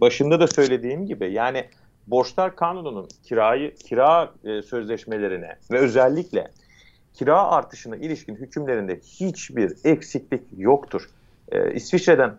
başında 0.00 0.40
da 0.40 0.46
söylediğim 0.46 1.06
gibi 1.06 1.32
yani 1.32 1.64
borçlar 2.06 2.56
kanununun 2.56 3.08
kirayı 3.24 3.74
kira 3.74 4.32
e, 4.44 4.62
sözleşmelerine 4.62 5.56
ve 5.72 5.78
özellikle 5.78 6.48
kira 7.14 7.42
artışına 7.50 7.96
ilişkin 7.96 8.34
hükümlerinde 8.34 9.00
hiçbir 9.00 9.72
eksiklik 9.84 10.42
yoktur. 10.56 11.10
E, 11.52 11.74
İsviçre'den 11.74 12.36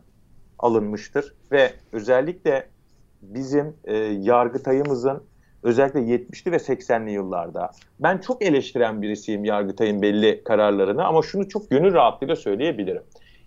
alınmıştır 0.59 1.33
ve 1.51 1.73
özellikle 1.91 2.67
bizim 3.21 3.73
e, 3.85 3.95
Yargıtay'ımızın 3.97 5.23
özellikle 5.63 5.99
70'li 5.99 6.51
ve 6.51 6.55
80'li 6.55 7.11
yıllarda 7.11 7.71
ben 7.99 8.17
çok 8.17 8.41
eleştiren 8.41 9.01
birisiyim 9.01 9.45
Yargıtay'ın 9.45 10.01
belli 10.01 10.43
kararlarını 10.43 11.05
ama 11.05 11.21
şunu 11.21 11.49
çok 11.49 11.69
gönül 11.69 11.93
rahatlığıyla 11.93 12.35
söyleyebilirim. 12.35 13.03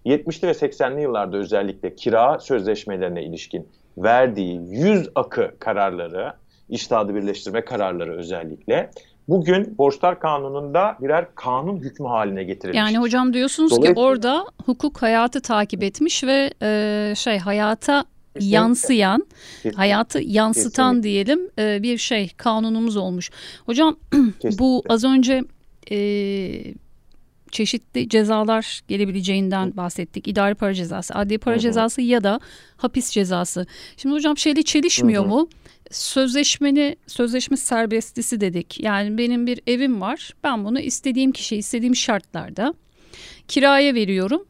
70'li 0.07 0.49
ve 0.49 0.53
80'li 0.53 1.03
yıllarda 1.03 1.37
özellikle 1.37 1.95
kira 1.95 2.39
sözleşmelerine 2.39 3.25
ilişkin 3.25 3.69
verdiği 3.99 4.61
yüz 4.71 5.09
akı 5.15 5.55
kararları, 5.59 6.33
iştahı 6.69 7.15
birleştirme 7.15 7.65
kararları 7.65 8.17
özellikle 8.17 8.91
bugün 9.29 9.79
borçlar 9.79 10.21
kanununda 10.21 10.97
birer 11.01 11.35
kanun 11.35 11.79
hükmü 11.81 12.09
haline 12.09 12.45
getirilmiş. 12.45 12.79
Yani 12.79 12.99
hocam 12.99 13.33
diyorsunuz 13.35 13.81
ki 13.81 13.93
orada 13.97 14.45
hukuk 14.67 15.03
hayatı 15.03 15.41
takip 15.41 15.83
etmiş 15.83 16.25
ve 16.25 16.51
e, 16.63 17.13
şey 17.17 17.39
hayata 17.39 18.05
Kesinlikle. 18.35 18.57
yansıyan, 18.57 19.27
Kesinlikle. 19.57 19.77
hayatı 19.77 20.21
yansıtan 20.23 20.95
Kesinlikle. 20.95 21.09
diyelim 21.11 21.51
e, 21.59 21.83
bir 21.83 21.99
şey 21.99 22.29
kanunumuz 22.37 22.97
olmuş. 22.97 23.31
Hocam 23.67 23.97
bu 24.59 24.83
az 24.89 25.05
önce 25.05 25.45
e, 25.91 25.97
çeşitli 27.51 28.09
cezalar 28.09 28.81
gelebileceğinden 28.89 29.77
bahsettik. 29.77 30.29
İdari 30.29 30.55
para 30.55 30.75
cezası, 30.75 31.15
adli 31.15 31.39
para 31.39 31.55
Hı-hı. 31.55 31.63
cezası 31.63 32.03
ya 32.03 32.25
da 32.25 32.41
hapis 32.77 33.11
cezası. 33.11 33.67
Şimdi 33.97 34.15
hocam 34.15 34.39
şeyle 34.39 34.63
çelişmiyor 34.63 35.23
Hı-hı. 35.23 35.31
mu? 35.31 35.49
Sözleşmeni, 35.91 36.97
sözleşme 37.07 37.57
serbestisi 37.57 38.41
dedik. 38.41 38.81
Yani 38.81 39.19
benim 39.19 39.47
bir 39.47 39.61
evim 39.67 40.01
var. 40.01 40.35
Ben 40.45 40.65
bunu 40.65 40.81
istediğim 40.81 41.33
kişi, 41.33 41.57
istediğim 41.57 41.97
şartlarda 41.97 42.75
kiraya 43.49 43.95
veriyorum. 43.95 44.45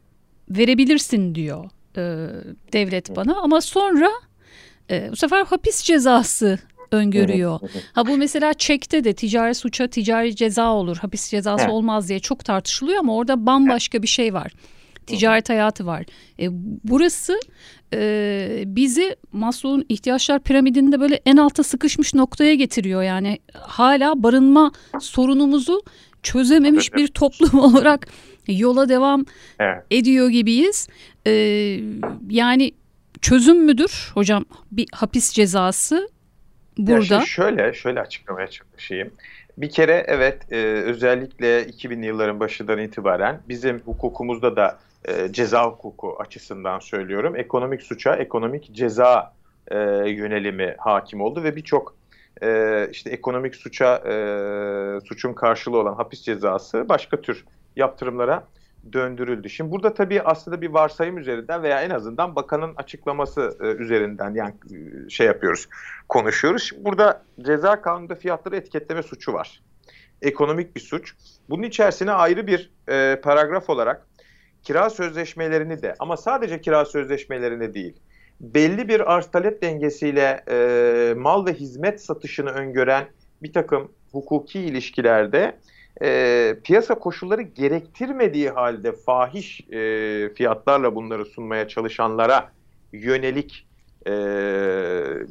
Verebilirsin 0.50 1.34
diyor 1.34 1.70
e, 1.96 2.28
devlet 2.72 3.16
bana 3.16 3.36
ama 3.36 3.60
sonra 3.60 4.10
e, 4.90 5.08
bu 5.12 5.16
sefer 5.16 5.44
hapis 5.44 5.82
cezası 5.82 6.58
öngörüyor. 6.90 7.60
Ha 7.92 8.06
bu 8.06 8.16
mesela 8.16 8.54
çekte 8.54 9.04
de 9.04 9.12
ticari 9.12 9.54
suça 9.54 9.86
ticari 9.86 10.36
ceza 10.36 10.72
olur, 10.72 10.96
hapis 10.96 11.28
cezası 11.30 11.62
evet. 11.62 11.72
olmaz 11.72 12.08
diye 12.08 12.20
çok 12.20 12.44
tartışılıyor 12.44 12.98
ama 12.98 13.16
orada 13.16 13.46
bambaşka 13.46 14.02
bir 14.02 14.08
şey 14.08 14.34
var. 14.34 14.52
Ticaret 15.06 15.48
hayatı 15.48 15.86
var. 15.86 16.04
E, 16.40 16.48
burası 16.84 17.40
e, 17.94 18.62
bizi 18.66 19.16
Maslow'un 19.32 19.84
ihtiyaçlar 19.88 20.42
piramidinde 20.42 21.00
böyle 21.00 21.20
en 21.26 21.36
alta 21.36 21.62
sıkışmış 21.62 22.14
noktaya 22.14 22.54
getiriyor. 22.54 23.02
Yani 23.02 23.38
hala 23.54 24.22
barınma 24.22 24.72
sorunumuzu 25.00 25.82
çözememiş 26.22 26.94
bir 26.94 27.08
toplum 27.08 27.60
olarak 27.60 28.08
yola 28.48 28.88
devam 28.88 29.24
evet. 29.60 29.84
ediyor 29.90 30.28
gibiyiz. 30.28 30.88
Ee, 31.26 31.80
yani 32.30 32.72
çözüm 33.20 33.64
müdür 33.64 34.10
hocam 34.14 34.44
bir 34.72 34.86
hapis 34.92 35.32
cezası 35.32 36.08
burada? 36.78 37.14
Ya 37.14 37.20
şöyle 37.20 37.72
şöyle 37.72 38.00
açıklamaya 38.00 38.46
çalışayım. 38.46 39.10
Bir 39.58 39.70
kere 39.70 40.04
evet 40.08 40.52
e, 40.52 40.56
özellikle 40.62 41.62
2000'li 41.62 42.06
yılların 42.06 42.40
başından 42.40 42.78
itibaren 42.78 43.40
bizim 43.48 43.80
hukukumuzda 43.80 44.56
da 44.56 44.78
e, 45.04 45.32
ceza 45.32 45.66
hukuku 45.66 46.16
açısından 46.18 46.78
söylüyorum. 46.78 47.36
Ekonomik 47.36 47.82
suça 47.82 48.16
ekonomik 48.16 48.74
ceza 48.74 49.32
e, 49.68 49.78
yönelimi 50.10 50.74
hakim 50.78 51.20
oldu 51.20 51.42
ve 51.42 51.56
birçok 51.56 51.96
e, 52.42 52.88
işte 52.92 53.10
ekonomik 53.10 53.56
suça 53.56 53.96
e, 53.96 54.14
suçun 55.06 55.32
karşılığı 55.32 55.78
olan 55.78 55.94
hapis 55.94 56.22
cezası 56.22 56.88
başka 56.88 57.20
tür 57.20 57.44
yaptırımlara 57.76 58.44
döndürüldü. 58.92 59.50
Şimdi 59.50 59.70
burada 59.70 59.94
tabii 59.94 60.22
aslında 60.22 60.60
bir 60.60 60.68
varsayım 60.68 61.18
üzerinden 61.18 61.62
veya 61.62 61.82
en 61.82 61.90
azından 61.90 62.36
bakanın 62.36 62.74
açıklaması 62.76 63.58
e, 63.60 63.66
üzerinden 63.66 64.34
yani 64.34 64.54
e, 64.70 65.10
şey 65.10 65.26
yapıyoruz, 65.26 65.68
konuşuyoruz. 66.08 66.62
Şimdi 66.62 66.84
burada 66.84 67.22
ceza 67.40 67.80
kanununda 67.80 68.14
fiyatları 68.14 68.56
etiketleme 68.56 69.02
suçu 69.02 69.32
var. 69.32 69.62
Ekonomik 70.22 70.76
bir 70.76 70.80
suç. 70.80 71.14
Bunun 71.48 71.62
içerisine 71.62 72.12
ayrı 72.12 72.46
bir 72.46 72.70
e, 72.88 73.20
paragraf 73.22 73.70
olarak 73.70 74.06
kira 74.62 74.90
sözleşmelerini 74.90 75.82
de 75.82 75.94
ama 75.98 76.16
sadece 76.16 76.60
kira 76.60 76.84
sözleşmelerini 76.84 77.74
değil, 77.74 77.96
belli 78.40 78.88
bir 78.88 79.14
arz 79.14 79.30
talep 79.30 79.62
dengesiyle 79.62 80.44
e, 80.50 81.14
mal 81.16 81.46
ve 81.46 81.52
hizmet 81.52 82.00
satışını 82.00 82.50
öngören 82.50 83.04
bir 83.42 83.52
takım 83.52 83.92
hukuki 84.12 84.60
ilişkilerde 84.60 85.56
e, 86.02 86.56
piyasa 86.64 86.94
koşulları 86.94 87.42
gerektirmediği 87.42 88.50
halde 88.50 88.92
fahiş 88.92 89.60
e, 89.60 90.30
fiyatlarla 90.34 90.94
bunları 90.94 91.24
sunmaya 91.24 91.68
çalışanlara 91.68 92.50
yönelik 92.92 93.66
e, 94.06 94.12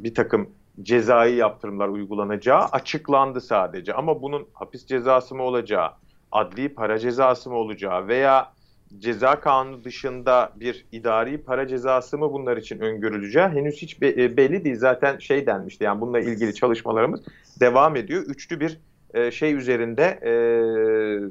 bir 0.04 0.14
takım 0.14 0.50
cezai 0.82 1.34
yaptırımlar 1.34 1.88
uygulanacağı 1.88 2.64
açıklandı 2.64 3.40
sadece. 3.40 3.94
Ama 3.94 4.22
bunun 4.22 4.48
hapis 4.52 4.86
cezası 4.86 5.34
mı 5.34 5.42
olacağı, 5.42 5.90
adli 6.32 6.68
para 6.68 6.98
cezası 6.98 7.50
mı 7.50 7.56
olacağı 7.56 8.08
veya 8.08 8.52
ceza 8.98 9.40
kanunu 9.40 9.84
dışında 9.84 10.52
bir 10.56 10.86
idari 10.92 11.38
para 11.38 11.68
cezası 11.68 12.18
mı 12.18 12.32
bunlar 12.32 12.56
için 12.56 12.78
öngörüleceği 12.78 13.46
henüz 13.46 13.76
hiç 13.76 14.00
be- 14.00 14.22
e, 14.22 14.36
belli 14.36 14.64
değil. 14.64 14.76
Zaten 14.76 15.18
şey 15.18 15.46
denmişti 15.46 15.84
yani 15.84 16.00
bununla 16.00 16.20
ilgili 16.20 16.54
çalışmalarımız 16.54 17.20
devam 17.60 17.96
ediyor. 17.96 18.22
Üçlü 18.22 18.60
bir 18.60 18.78
e, 19.14 19.30
şey 19.30 19.54
üzerinde 19.54 20.04
e, 20.04 20.32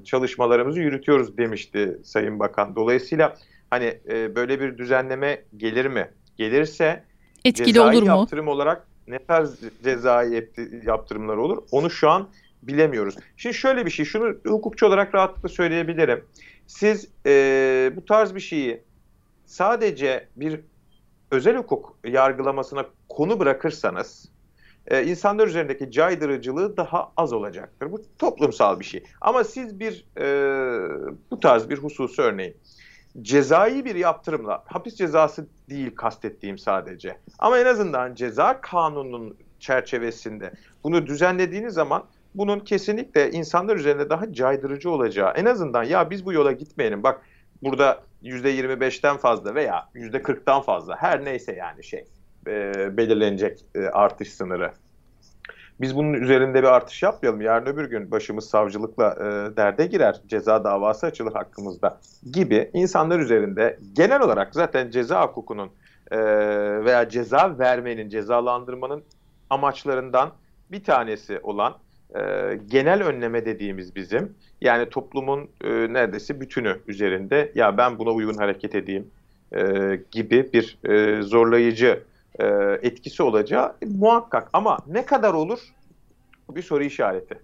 çalışmalarımızı 0.04 0.80
yürütüyoruz 0.80 1.38
demişti 1.38 1.98
Sayın 2.04 2.40
Bakan. 2.40 2.76
Dolayısıyla 2.76 3.36
hani 3.70 4.00
e, 4.10 4.36
böyle 4.36 4.60
bir 4.60 4.78
düzenleme 4.78 5.44
gelir 5.58 5.86
mi? 5.86 6.10
Gelirse 6.38 7.04
etkili 7.46 7.82
olur 7.82 8.02
mu? 8.02 8.08
yaptırım 8.08 8.48
olarak 8.48 8.88
ne 9.08 9.20
tarz 9.26 9.60
cezai 9.84 10.50
yaptırımlar 10.86 11.38
olur? 11.38 11.64
Onu 11.72 11.90
şu 11.90 12.10
an 12.10 12.30
bilemiyoruz. 12.64 13.16
Şimdi 13.38 13.56
şöyle 13.56 13.86
bir 13.86 13.92
şey, 13.92 14.06
şunu 14.06 14.36
hukukçu 14.46 14.86
olarak 14.86 15.16
rahatlıkla 15.16 15.50
söyleyebilirim. 15.50 16.24
Siz 16.68 17.08
e, 17.26 17.92
bu 17.96 18.06
tarz 18.06 18.36
bir 18.36 18.40
şeyi 18.40 18.82
sadece 19.46 20.28
bir 20.36 20.60
özel 21.32 21.58
hukuk 21.58 21.98
yargılamasına 22.08 22.86
konu 23.10 23.40
bırakırsanız 23.40 24.30
e, 24.88 25.04
insanlar 25.04 25.48
üzerindeki 25.48 25.92
caydırıcılığı 25.92 26.78
daha 26.78 27.12
az 27.18 27.34
olacaktır. 27.34 27.92
Bu 27.92 28.02
toplumsal 28.20 28.80
bir 28.80 28.86
şey. 28.86 29.04
Ama 29.22 29.44
siz 29.44 29.80
bir 29.80 30.06
e, 30.18 30.26
bu 31.32 31.40
tarz 31.40 31.70
bir 31.70 31.78
hususu 31.78 32.22
örneğin 32.22 32.58
cezai 33.22 33.86
bir 33.86 33.96
yaptırımla, 33.96 34.64
hapis 34.66 34.96
cezası 34.96 35.48
değil 35.70 35.96
kastettiğim 35.96 36.58
sadece. 36.58 37.18
Ama 37.40 37.60
en 37.60 37.66
azından 37.66 38.16
ceza 38.16 38.62
kanununun 38.62 39.38
çerçevesinde 39.60 40.52
bunu 40.84 41.08
düzenlediğiniz 41.08 41.74
zaman 41.74 42.04
bunun 42.36 42.60
kesinlikle 42.60 43.32
insanlar 43.32 43.76
üzerinde 43.76 44.10
daha 44.10 44.34
caydırıcı 44.34 44.92
olacağı, 44.92 45.34
en 45.36 45.46
azından 45.46 45.84
ya 45.84 46.10
biz 46.10 46.26
bu 46.26 46.34
yola 46.34 46.52
gitmeyelim 46.52 47.04
bak 47.04 47.22
burada 47.62 48.04
%25'ten 48.24 49.18
fazla 49.18 49.56
veya 49.56 49.90
%40'tan 49.96 50.64
fazla 50.64 50.96
her 50.96 51.26
neyse 51.26 51.56
yani 51.56 51.84
şey 51.84 52.06
e, 52.48 52.98
belirlenecek 52.98 53.60
e, 53.76 53.80
artış 53.80 54.34
sınırı. 54.34 54.72
Biz 55.82 55.96
bunun 55.96 56.14
üzerinde 56.14 56.64
bir 56.64 56.68
artış 56.68 57.04
yapmayalım. 57.04 57.42
Yarın 57.42 57.66
öbür 57.66 57.90
gün 57.90 58.12
başımız 58.12 58.50
savcılıkla 58.50 59.16
e, 59.20 59.58
derde 59.58 59.86
girer. 59.86 60.22
Ceza 60.28 60.64
davası 60.64 61.06
açılır 61.06 61.34
hakkımızda 61.34 62.00
gibi 62.32 62.70
insanlar 62.74 63.20
üzerinde 63.20 63.80
genel 63.94 64.22
olarak 64.22 64.54
zaten 64.56 64.90
ceza 64.90 65.28
hukukunun 65.28 65.70
e, 66.12 66.18
veya 66.86 67.10
ceza 67.10 67.60
vermenin, 67.60 68.10
cezalandırmanın 68.10 69.04
amaçlarından 69.50 70.32
bir 70.72 70.84
tanesi 70.84 71.40
olan 71.44 71.74
e, 72.16 72.22
genel 72.68 73.04
önleme 73.04 73.46
dediğimiz 73.46 73.96
bizim 73.96 74.36
yani 74.62 74.90
toplumun 74.90 75.50
e, 75.64 75.70
neredeyse 75.94 76.42
bütünü 76.42 76.80
üzerinde 76.88 77.52
ya 77.56 77.78
ben 77.78 78.00
buna 78.00 78.12
uygun 78.12 78.38
hareket 78.38 78.76
edeyim 78.76 79.08
e, 79.56 79.62
gibi 80.12 80.54
bir 80.54 80.78
e, 80.84 81.22
zorlayıcı 81.22 82.04
e, 82.40 82.46
etkisi 82.82 83.24
olacağı 83.24 83.76
muhakkak. 83.86 84.50
Ama 84.54 84.78
ne 84.88 85.06
kadar 85.06 85.34
olur? 85.34 85.60
Bir 86.50 86.62
soru 86.62 86.84
işareti. 86.84 87.40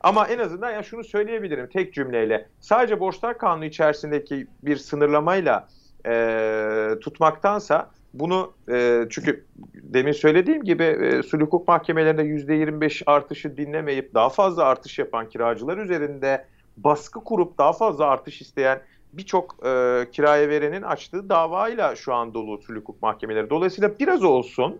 Ama 0.00 0.26
en 0.28 0.38
azından 0.38 0.70
ya 0.70 0.82
şunu 0.82 1.04
söyleyebilirim 1.04 1.68
tek 1.68 1.94
cümleyle. 1.94 2.48
Sadece 2.60 3.00
borçlar 3.00 3.38
kanunu 3.38 3.64
içerisindeki 3.64 4.46
bir 4.62 4.76
sınırlamayla 4.76 5.68
e, 6.06 6.88
tutmaktansa 7.00 7.90
bunu 8.14 8.52
e, 8.70 9.06
çünkü 9.10 9.44
demin 9.74 10.12
söylediğim 10.12 10.64
gibi 10.64 10.82
e, 10.82 11.22
sulh 11.22 11.42
hukuk 11.42 11.68
mahkemelerinde 11.68 12.22
%25 12.22 13.02
artışı 13.06 13.56
dinlemeyip 13.56 14.14
daha 14.14 14.28
fazla 14.28 14.64
artış 14.64 14.98
yapan 14.98 15.28
kiracılar 15.28 15.78
üzerinde 15.78 16.46
baskı 16.76 17.24
kurup 17.24 17.58
daha 17.58 17.72
fazla 17.72 18.06
artış 18.06 18.40
isteyen 18.40 18.82
birçok 19.12 19.66
e, 19.66 20.06
kiraya 20.12 20.48
verenin 20.48 20.82
açtığı 20.82 21.28
davayla 21.28 21.96
şu 21.96 22.14
an 22.14 22.34
dolu 22.34 22.62
sulh 22.62 22.76
hukuk 22.76 23.02
mahkemeleri. 23.02 23.50
Dolayısıyla 23.50 23.98
biraz 23.98 24.24
olsun 24.24 24.78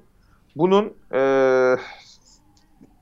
bunun 0.57 0.93
e, 1.15 1.21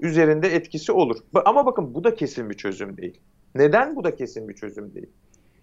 üzerinde 0.00 0.48
etkisi 0.48 0.92
olur. 0.92 1.16
Ama 1.44 1.66
bakın 1.66 1.94
bu 1.94 2.04
da 2.04 2.14
kesin 2.14 2.50
bir 2.50 2.56
çözüm 2.56 2.96
değil. 2.96 3.20
Neden 3.54 3.96
bu 3.96 4.04
da 4.04 4.16
kesin 4.16 4.48
bir 4.48 4.54
çözüm 4.54 4.94
değil? 4.94 5.10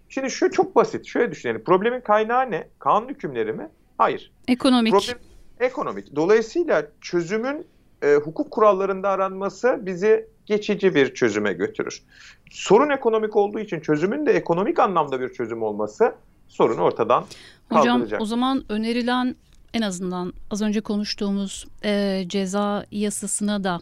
Şimdi 0.08 0.30
şu 0.30 0.50
çok 0.50 0.76
basit. 0.76 1.06
Şöyle 1.06 1.30
düşünelim. 1.30 1.64
Problemin 1.64 2.00
kaynağı 2.00 2.50
ne? 2.50 2.68
Kanun 2.78 3.08
hükümleri 3.08 3.52
mi? 3.52 3.68
Hayır. 3.98 4.32
Ekonomik. 4.48 4.92
Problem 4.92 5.18
ekonomik. 5.60 6.16
Dolayısıyla 6.16 6.86
çözümün 7.00 7.66
e, 8.02 8.14
hukuk 8.14 8.50
kurallarında 8.50 9.08
aranması 9.08 9.78
bizi 9.86 10.28
geçici 10.48 10.94
bir 10.94 11.14
çözüme 11.14 11.52
götürür. 11.52 12.02
Sorun 12.50 12.90
ekonomik 12.90 13.36
olduğu 13.36 13.58
için 13.58 13.80
çözümün 13.80 14.26
de 14.26 14.32
ekonomik 14.32 14.78
anlamda 14.78 15.20
bir 15.20 15.32
çözüm 15.32 15.62
olması 15.62 16.14
sorunu 16.48 16.80
ortadan 16.80 17.24
kaldıracak. 17.68 18.02
Hocam 18.02 18.20
o 18.20 18.24
zaman 18.24 18.64
önerilen 18.68 19.36
en 19.74 19.82
azından 19.82 20.32
az 20.50 20.62
önce 20.62 20.80
konuştuğumuz 20.80 21.66
e, 21.84 22.24
ceza 22.26 22.84
yasasına 22.90 23.64
da 23.64 23.80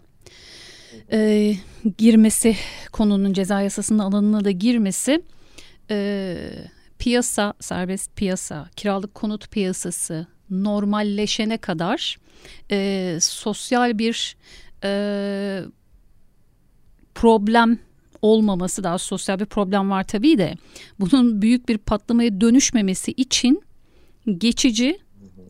e, 1.13 1.53
girmesi 1.99 2.57
konunun 2.93 3.33
ceza 3.33 3.61
yasasının 3.61 3.99
alanına 3.99 4.45
da 4.45 4.51
girmesi 4.51 5.23
e, 5.91 6.37
piyasa 6.99 7.55
serbest 7.61 8.17
piyasa 8.17 8.69
kiralık 8.77 9.15
konut 9.15 9.51
piyasası 9.51 10.27
normalleşene 10.51 11.59
kadar 11.59 12.17
e, 12.71 13.19
sosyal 13.21 13.99
bir 13.99 14.37
e, 14.85 15.63
problem 17.17 17.79
olmaması 18.23 18.85
daha 18.85 18.99
sosyal 18.99 19.41
bir 19.41 19.45
problem 19.45 19.91
var 19.91 20.05
tabii 20.05 20.39
de 20.39 20.55
bunun 21.01 21.43
büyük 21.43 21.69
bir 21.69 21.79
patlamaya 21.79 22.41
dönüşmemesi 22.41 23.13
için 23.13 23.63
geçici 24.39 24.99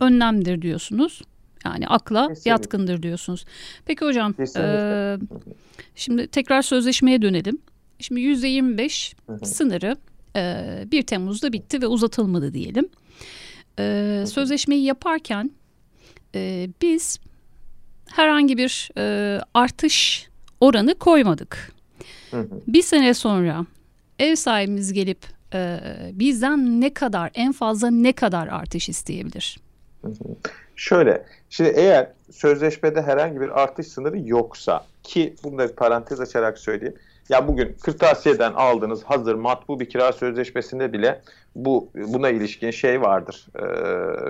önlemdir 0.00 0.62
diyorsunuz. 0.62 1.22
Yani 1.64 1.88
akla 1.88 2.28
Kesinlikle. 2.28 2.50
yatkındır 2.50 3.02
diyorsunuz. 3.02 3.44
Peki 3.84 4.04
hocam 4.04 4.34
e, 4.56 5.16
şimdi 5.94 6.26
tekrar 6.26 6.62
sözleşmeye 6.62 7.22
dönelim. 7.22 7.58
Şimdi 7.98 8.20
yüzde 8.20 8.48
25 8.48 9.14
sınırı 9.42 9.96
e, 10.36 10.84
1 10.92 11.02
Temmuz'da 11.02 11.52
bitti 11.52 11.82
ve 11.82 11.86
uzatılmadı 11.86 12.54
diyelim. 12.54 12.88
E, 13.78 14.24
sözleşmeyi 14.28 14.84
yaparken 14.84 15.50
e, 16.34 16.68
biz 16.82 17.20
herhangi 18.06 18.58
bir 18.58 18.90
e, 18.98 19.40
artış 19.54 20.28
oranı 20.60 20.94
koymadık. 20.94 21.72
Bir 22.66 22.82
sene 22.82 23.14
sonra 23.14 23.66
ev 24.18 24.34
sahibimiz 24.34 24.92
gelip 24.92 25.18
e, 25.54 25.78
bizden 26.12 26.80
ne 26.80 26.94
kadar 26.94 27.30
en 27.34 27.52
fazla 27.52 27.90
ne 27.90 28.12
kadar 28.12 28.48
artış 28.48 28.88
isteyebilir? 28.88 29.60
Şöyle, 30.76 31.24
şimdi 31.50 31.72
eğer 31.76 32.12
sözleşmede 32.32 33.02
herhangi 33.02 33.40
bir 33.40 33.62
artış 33.62 33.86
sınırı 33.86 34.18
yoksa 34.28 34.84
ki 35.02 35.34
bunu 35.44 35.58
da 35.58 35.68
bir 35.68 35.72
parantez 35.72 36.20
açarak 36.20 36.58
söyleyeyim. 36.58 36.94
Ya 37.28 37.48
bugün 37.48 37.76
kırtasiyeden 37.82 38.52
aldığınız 38.52 39.02
hazır 39.04 39.34
matbu 39.34 39.80
bir 39.80 39.88
kira 39.88 40.12
sözleşmesinde 40.12 40.92
bile 40.92 41.20
bu 41.56 41.88
buna 41.94 42.28
ilişkin 42.28 42.70
şey 42.70 43.00
vardır, 43.00 43.46
e, 43.58 43.62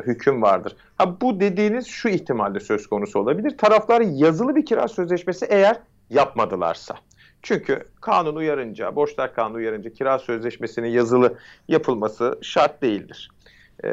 hüküm 0.00 0.42
vardır. 0.42 0.76
Ha 0.98 1.20
bu 1.20 1.40
dediğiniz 1.40 1.86
şu 1.86 2.08
ihtimalle 2.08 2.60
söz 2.60 2.86
konusu 2.86 3.18
olabilir. 3.18 3.58
Taraflar 3.58 4.00
yazılı 4.00 4.56
bir 4.56 4.66
kira 4.66 4.88
sözleşmesi 4.88 5.46
eğer 5.48 5.76
yapmadılarsa. 6.11 6.97
Çünkü 7.42 7.88
kanun 8.01 8.37
uyarınca, 8.37 8.97
borçlar 8.97 9.35
kanunu 9.35 9.57
uyarınca 9.57 9.92
kira 9.92 10.19
sözleşmesinin 10.19 10.88
yazılı 10.88 11.38
yapılması 11.69 12.38
şart 12.42 12.83
değildir. 12.83 13.31
E, 13.85 13.88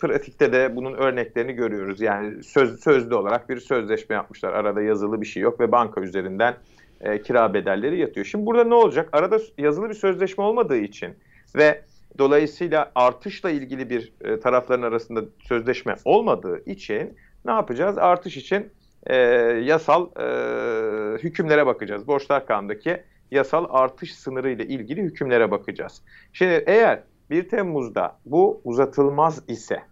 pratikte 0.00 0.52
de 0.52 0.76
bunun 0.76 0.94
örneklerini 0.94 1.52
görüyoruz. 1.52 2.00
Yani 2.00 2.44
söz, 2.44 2.80
sözlü 2.80 3.14
olarak 3.14 3.48
bir 3.48 3.60
sözleşme 3.60 4.14
yapmışlar. 4.14 4.52
Arada 4.52 4.82
yazılı 4.82 5.20
bir 5.20 5.26
şey 5.26 5.42
yok 5.42 5.60
ve 5.60 5.72
banka 5.72 6.00
üzerinden 6.00 6.56
e, 7.00 7.22
kira 7.22 7.54
bedelleri 7.54 7.98
yatıyor. 7.98 8.26
Şimdi 8.26 8.46
burada 8.46 8.64
ne 8.64 8.74
olacak? 8.74 9.08
Arada 9.12 9.38
yazılı 9.58 9.88
bir 9.88 9.94
sözleşme 9.94 10.44
olmadığı 10.44 10.76
için 10.76 11.14
ve 11.56 11.82
dolayısıyla 12.18 12.92
artışla 12.94 13.50
ilgili 13.50 13.90
bir 13.90 14.12
e, 14.20 14.40
tarafların 14.40 14.82
arasında 14.82 15.24
sözleşme 15.48 15.96
olmadığı 16.04 16.62
için 16.70 17.16
ne 17.44 17.52
yapacağız? 17.52 17.98
Artış 17.98 18.36
için 18.36 18.72
e, 19.06 19.16
yasal 19.64 20.06
e, 20.06 21.18
hükümlere 21.18 21.66
bakacağız. 21.66 22.06
Borçlar 22.06 22.46
kanundaki 22.46 23.02
yasal 23.30 23.66
artış 23.70 24.14
sınırı 24.14 24.50
ile 24.50 24.66
ilgili 24.66 25.02
hükümlere 25.02 25.50
bakacağız. 25.50 26.02
Şimdi 26.32 26.64
eğer 26.66 27.02
1 27.30 27.48
Temmuz'da 27.48 28.16
bu 28.26 28.60
uzatılmaz 28.64 29.42
ise 29.48 29.82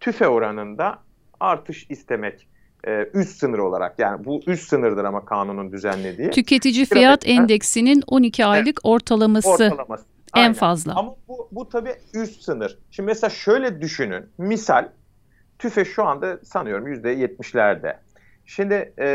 tüfe 0.00 0.28
oranında 0.28 0.98
artış 1.40 1.86
istemek 1.90 2.48
e, 2.86 3.10
üst 3.14 3.38
sınır 3.38 3.58
olarak 3.58 3.98
yani 3.98 4.24
bu 4.24 4.40
üst 4.46 4.68
sınırdır 4.68 5.04
ama 5.04 5.24
kanunun 5.24 5.72
düzenlediği. 5.72 6.30
Tüketici 6.30 6.84
fiyat 6.84 7.28
endeksinin 7.28 8.02
12 8.06 8.46
aylık 8.46 8.66
evet, 8.66 8.78
ortalaması, 8.82 9.48
ortalaması 9.48 10.04
en 10.34 10.40
aynen. 10.40 10.52
fazla. 10.52 10.94
Ama 10.96 11.14
bu, 11.28 11.48
bu 11.52 11.68
tabii 11.68 11.94
üst 12.14 12.42
sınır. 12.42 12.78
Şimdi 12.90 13.06
mesela 13.06 13.30
şöyle 13.30 13.80
düşünün. 13.80 14.24
Misal 14.38 14.88
tüfe 15.58 15.84
şu 15.84 16.04
anda 16.04 16.38
sanıyorum 16.44 16.86
%70'lerde. 16.86 17.96
Şimdi 18.46 18.92
e, 18.98 19.06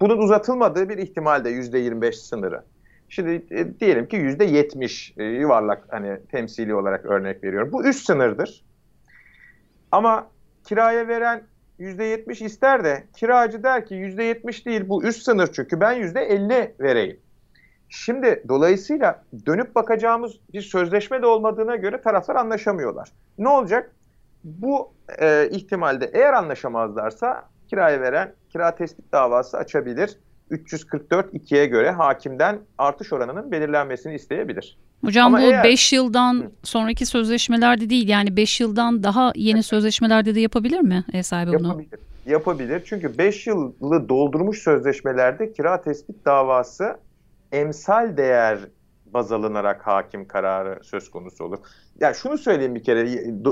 bunun 0.00 0.18
uzatılmadığı 0.18 0.88
bir 0.88 0.98
ihtimalde 0.98 1.50
%25 1.50 2.12
sınırı. 2.12 2.62
Şimdi 3.08 3.44
e, 3.50 3.80
diyelim 3.80 4.08
ki 4.08 4.16
yüzde 4.16 4.44
yetmiş 4.44 5.14
e, 5.16 5.24
yuvarlak 5.24 5.86
hani 5.88 6.18
temsili 6.30 6.74
olarak 6.74 7.04
örnek 7.04 7.44
veriyorum. 7.44 7.72
Bu 7.72 7.84
üst 7.84 8.06
sınırdır. 8.06 8.64
Ama 9.92 10.30
kiraya 10.64 11.08
veren 11.08 11.42
yüzde 11.78 12.04
yetmiş 12.04 12.42
ister 12.42 12.84
de 12.84 13.04
kiracı 13.16 13.62
der 13.62 13.86
ki 13.86 13.94
yüzde 13.94 14.22
yetmiş 14.22 14.66
değil 14.66 14.88
bu 14.88 15.04
üst 15.04 15.22
sınır 15.22 15.48
çünkü 15.52 15.80
ben 15.80 15.92
yüzde 15.92 16.20
elli 16.20 16.74
vereyim. 16.80 17.20
Şimdi 17.88 18.44
dolayısıyla 18.48 19.24
dönüp 19.46 19.74
bakacağımız 19.74 20.32
bir 20.52 20.62
sözleşme 20.62 21.22
de 21.22 21.26
olmadığına 21.26 21.76
göre 21.76 22.00
taraflar 22.02 22.36
anlaşamıyorlar. 22.36 23.08
Ne 23.38 23.48
olacak? 23.48 23.90
Bu 24.44 24.92
e, 25.20 25.48
ihtimalde 25.50 26.10
eğer 26.12 26.32
anlaşamazlarsa 26.32 27.48
kiraya 27.74 28.00
veren 28.00 28.32
kira 28.52 28.74
tespit 28.74 29.12
davası 29.12 29.56
açabilir 29.56 30.18
344 30.50 31.34
2'ye 31.34 31.66
göre 31.66 31.90
hakimden 31.90 32.58
artış 32.78 33.12
oranının 33.12 33.52
belirlenmesini 33.52 34.14
isteyebilir. 34.14 34.78
Hocam 35.04 35.34
Ama 35.34 35.46
bu 35.46 35.50
5 35.64 35.92
eğer... 35.92 35.98
yıldan 35.98 36.50
sonraki 36.62 37.06
sözleşmelerde 37.06 37.90
değil 37.90 38.08
yani 38.08 38.36
5 38.36 38.60
yıldan 38.60 39.02
daha 39.02 39.32
yeni 39.34 39.62
sözleşmelerde 39.62 40.34
de 40.34 40.40
yapabilir 40.40 40.80
mi 40.80 41.04
ev 41.12 41.22
sahibi 41.22 41.52
bunu? 41.52 41.66
Yapabilir. 41.66 41.98
Yapabilir 42.26 42.82
çünkü 42.84 43.18
5 43.18 43.46
yılı 43.46 44.08
doldurmuş 44.08 44.62
sözleşmelerde 44.62 45.52
kira 45.52 45.82
tespit 45.82 46.24
davası 46.24 46.96
emsal 47.52 48.16
değer 48.16 48.58
baz 49.06 49.32
alınarak 49.32 49.86
hakim 49.86 50.28
kararı 50.28 50.84
söz 50.84 51.10
konusu 51.10 51.44
olur. 51.44 51.58
Yani 52.00 52.14
şunu 52.14 52.38
söyleyeyim 52.38 52.74
bir 52.74 52.82
kere 52.82 53.10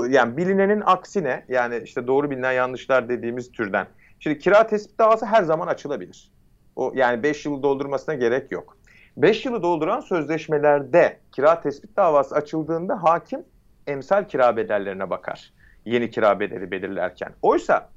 yani 0.09 0.37
bilinenin 0.37 0.81
aksine 0.85 1.45
yani 1.49 1.81
işte 1.83 2.07
doğru 2.07 2.31
bilinen 2.31 2.51
yanlışlar 2.51 3.09
dediğimiz 3.09 3.51
türden. 3.51 3.87
Şimdi 4.23 4.39
kira 4.39 4.67
tespit 4.67 4.99
davası 4.99 5.25
her 5.25 5.43
zaman 5.43 5.67
açılabilir. 5.67 6.31
O 6.75 6.91
yani 6.95 7.23
5 7.23 7.45
yılı 7.45 7.63
doldurmasına 7.63 8.15
gerek 8.15 8.51
yok. 8.51 8.77
5 9.17 9.45
yılı 9.45 9.63
dolduran 9.63 9.99
sözleşmelerde 9.99 11.19
kira 11.31 11.61
tespit 11.61 11.97
davası 11.97 12.35
açıldığında 12.35 13.03
hakim 13.03 13.43
emsal 13.87 14.27
kira 14.27 14.57
bedellerine 14.57 15.09
bakar. 15.09 15.53
Yeni 15.85 16.11
kira 16.11 16.39
bedeli 16.39 16.71
belirlerken. 16.71 17.33
Oysa 17.41 17.89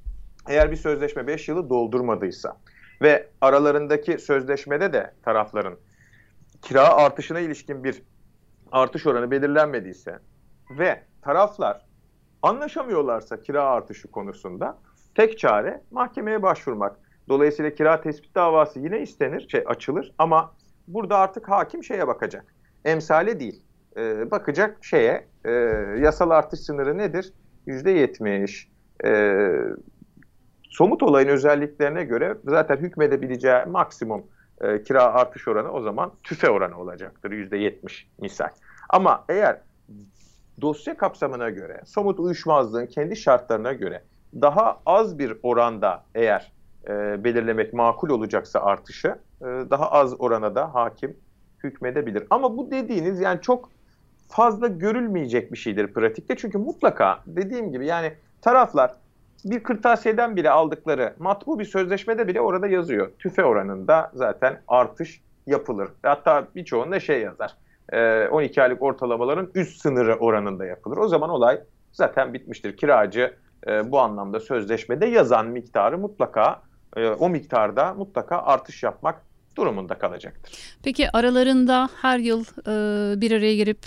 eğer 0.49 0.71
bir 0.71 0.77
sözleşme 0.77 1.27
5 1.27 1.49
yılı 1.49 1.71
doldurmadıysa 1.71 2.57
ve 3.03 3.29
aralarındaki 3.41 4.19
sözleşmede 4.19 4.93
de 4.93 5.13
tarafların 5.23 5.75
kira 6.63 6.89
artışına 6.89 7.41
ilişkin 7.41 7.85
bir 7.85 8.03
artış 8.73 9.07
oranı 9.07 9.31
belirlenmediyse 9.31 10.19
ve 10.71 11.03
taraflar 11.23 11.87
anlaşamıyorlarsa 12.43 13.43
kira 13.43 13.65
artışı 13.65 14.09
konusunda 14.09 14.79
tek 15.17 15.39
çare 15.39 15.81
mahkemeye 15.91 16.43
başvurmak. 16.43 16.97
Dolayısıyla 17.29 17.75
kira 17.75 18.01
tespit 18.01 18.35
davası 18.35 18.81
yine 18.81 19.01
istenir, 19.01 19.49
şey 19.49 19.65
açılır 19.67 20.15
ama 20.19 20.55
burada 20.89 21.19
artık 21.19 21.49
hakim 21.49 21.85
şeye 21.85 22.07
bakacak. 22.07 22.55
Emsale 22.85 23.41
değil. 23.41 23.63
E, 23.97 24.31
bakacak 24.31 24.85
şeye 24.85 25.27
e, 25.45 25.51
yasal 26.01 26.31
artış 26.31 26.61
sınırı 26.61 26.99
nedir? 26.99 27.33
Yüzde 27.67 27.91
yetmiş. 27.91 28.69
E, 29.05 29.35
somut 30.71 31.03
olayın 31.03 31.29
özelliklerine 31.29 32.05
göre 32.05 32.37
zaten 32.45 32.77
hükmedebileceği 32.77 33.65
maksimum 33.67 34.27
e, 34.61 34.83
kira 34.83 35.05
artış 35.05 35.49
oranı 35.49 35.73
o 35.73 35.83
zaman 35.83 36.13
tüfe 36.23 36.51
oranı 36.51 36.81
olacaktır. 36.81 37.31
Yüzde 37.31 37.57
yetmiş 37.57 38.09
misal. 38.21 38.49
Ama 38.89 39.25
eğer 39.29 39.61
dosya 40.61 40.97
kapsamına 40.97 41.51
göre, 41.51 41.81
somut 41.87 42.21
uyuşmazlığın 42.21 42.87
kendi 42.87 43.17
şartlarına 43.17 43.73
göre 43.73 44.03
daha 44.43 44.81
az 44.87 45.19
bir 45.19 45.37
oranda 45.43 46.05
eğer 46.15 46.53
e, 46.89 47.25
belirlemek 47.25 47.73
makul 47.73 48.11
olacaksa 48.11 48.61
artışı 48.61 49.09
e, 49.41 49.45
daha 49.45 49.91
az 49.91 50.21
orana 50.21 50.55
da 50.55 50.75
hakim 50.75 51.17
hükmedebilir. 51.65 52.25
Ama 52.31 52.57
bu 52.57 52.71
dediğiniz 52.71 53.21
yani 53.21 53.41
çok 53.41 53.71
fazla 54.29 54.67
görülmeyecek 54.67 55.53
bir 55.53 55.59
şeydir 55.59 55.93
pratikte. 55.93 56.37
Çünkü 56.37 56.59
mutlaka 56.59 57.21
dediğim 57.27 57.73
gibi 57.73 57.87
yani 57.87 58.13
taraflar 58.43 58.95
bir 59.45 59.63
kırtasiyeden 59.63 60.37
bile 60.37 60.51
aldıkları 60.51 61.15
matbu 61.19 61.59
bir 61.59 61.65
sözleşmede 61.65 62.29
bile 62.29 62.41
orada 62.41 62.67
yazıyor. 62.67 63.11
Tüfe 63.19 63.45
oranında 63.45 64.11
zaten 64.15 64.61
artış 64.69 65.21
yapılır. 65.47 65.89
Hatta 66.03 66.49
birçoğunda 66.55 67.01
şey 67.01 67.21
yazar. 67.21 67.57
12 68.31 68.63
aylık 68.63 68.83
ortalamaların 68.83 69.51
üst 69.55 69.81
sınırı 69.83 70.15
oranında 70.15 70.67
yapılır. 70.67 70.97
O 70.97 71.09
zaman 71.09 71.31
olay 71.31 71.61
zaten 71.93 72.35
bitmiştir. 72.35 72.77
Kiracı 72.77 73.35
bu 73.67 74.01
anlamda 74.01 74.41
sözleşmede 74.41 75.07
yazan 75.07 75.47
miktarı 75.47 75.99
mutlaka 75.99 76.63
o 77.19 77.29
miktarda 77.29 77.95
mutlaka 77.95 78.43
artış 78.43 78.83
yapmak 78.83 79.23
durumunda 79.57 79.99
kalacaktır. 79.99 80.53
Peki 80.85 81.17
aralarında 81.17 81.89
her 82.03 82.19
yıl 82.19 82.45
bir 83.21 83.33
araya 83.33 83.57
girip 83.57 83.79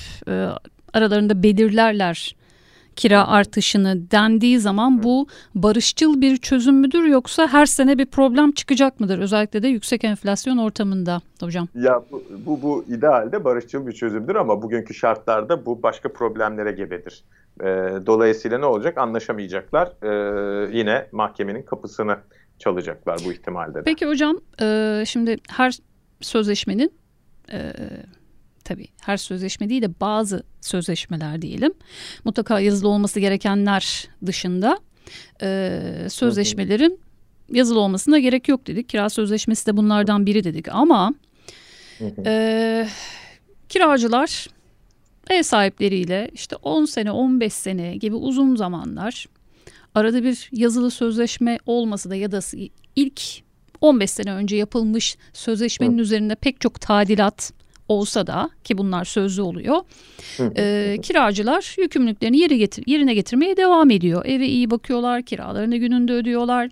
aralarında 0.94 1.44
belirlerler 1.44 2.36
kira 3.00 3.28
artışını 3.28 4.12
dendiği 4.12 4.60
zaman 4.60 5.04
bu 5.04 5.28
barışçıl 5.56 6.22
bir 6.22 6.38
çözüm 6.38 6.76
müdür 6.76 7.04
yoksa 7.04 7.48
her 7.48 7.66
sene 7.66 7.98
bir 7.98 8.06
problem 8.06 8.52
çıkacak 8.52 9.00
mıdır? 9.00 9.20
Özellikle 9.20 9.64
de 9.64 9.68
yüksek 9.68 10.04
enflasyon 10.04 10.58
ortamında 10.58 11.22
hocam. 11.40 11.68
Ya 11.76 12.04
bu, 12.12 12.24
bu, 12.46 12.62
bu 12.62 12.86
idealde 12.88 13.44
barışçıl 13.44 13.88
bir 13.88 13.92
çözümdür 13.92 14.36
ama 14.36 14.62
bugünkü 14.62 14.94
şartlarda 14.94 15.66
bu 15.66 15.84
başka 15.84 16.14
problemlere 16.14 16.72
gebedir. 16.72 17.24
E, 17.62 17.66
dolayısıyla 18.06 18.58
ne 18.58 18.66
olacak? 18.66 18.98
Anlaşamayacaklar. 18.98 19.88
E, 19.88 20.78
yine 20.78 21.08
mahkemenin 21.12 21.64
kapısını 21.64 22.18
çalacaklar 22.60 23.20
bu 23.26 23.32
ihtimalde 23.34 23.74
de. 23.74 23.84
Peki 23.84 24.06
hocam 24.06 24.38
e, 24.62 25.04
şimdi 25.08 25.38
her 25.50 25.78
sözleşmenin 26.22 26.94
e, 27.52 27.74
tabii 28.64 28.88
her 29.02 29.18
sözleşme 29.18 29.70
değil 29.70 29.82
de 29.82 30.00
bazı 30.02 30.44
sözleşmeler 30.62 31.42
diyelim. 31.42 31.74
Mutlaka 32.24 32.60
yazılı 32.60 32.90
olması 32.90 33.20
gerekenler 33.20 34.10
dışında 34.26 34.78
e, 35.42 35.82
sözleşmelerin 36.10 37.00
yazılı 37.52 37.80
olmasına 37.80 38.20
gerek 38.20 38.48
yok 38.48 38.68
dedik. 38.68 38.90
Kira 38.90 39.10
sözleşmesi 39.10 39.68
de 39.68 39.78
bunlardan 39.78 40.26
biri 40.26 40.44
dedik 40.44 40.68
ama 40.68 41.14
e, 42.26 42.88
kiracılar 43.70 44.48
ev 45.30 45.44
sahipleriyle 45.44 46.30
işte 46.34 46.56
10 46.56 46.86
sene 46.86 47.12
15 47.12 47.54
sene 47.54 47.96
gibi 47.98 48.16
uzun 48.16 48.56
zamanlar 48.56 49.26
arada 49.96 50.24
bir 50.24 50.50
yazılı 50.52 50.92
sözleşme 50.92 51.58
olması 51.66 52.10
da 52.10 52.16
ya 52.16 52.32
da 52.32 52.40
ilk 52.96 53.22
15 53.82 54.12
sene 54.12 54.34
önce 54.34 54.56
yapılmış 54.56 55.18
sözleşmenin 55.34 55.98
Hı. 55.98 56.02
üzerinde 56.02 56.36
pek 56.36 56.62
çok 56.62 56.82
tadilat 56.82 57.54
olsa 57.88 58.28
da 58.28 58.50
ki 58.64 58.78
bunlar 58.78 59.06
sözlü 59.06 59.42
oluyor. 59.42 59.82
e, 60.58 60.98
kiracılar 61.02 61.76
yükümlülüklerini 61.78 62.38
yere 62.38 62.58
getir, 62.58 62.84
yerine 62.88 63.14
getirmeye 63.14 63.58
devam 63.58 63.92
ediyor. 63.92 64.26
Eve 64.26 64.48
iyi 64.48 64.72
bakıyorlar, 64.72 65.22
kiralarını 65.22 65.78
gününde 65.78 66.14
ödüyorlar. 66.14 66.70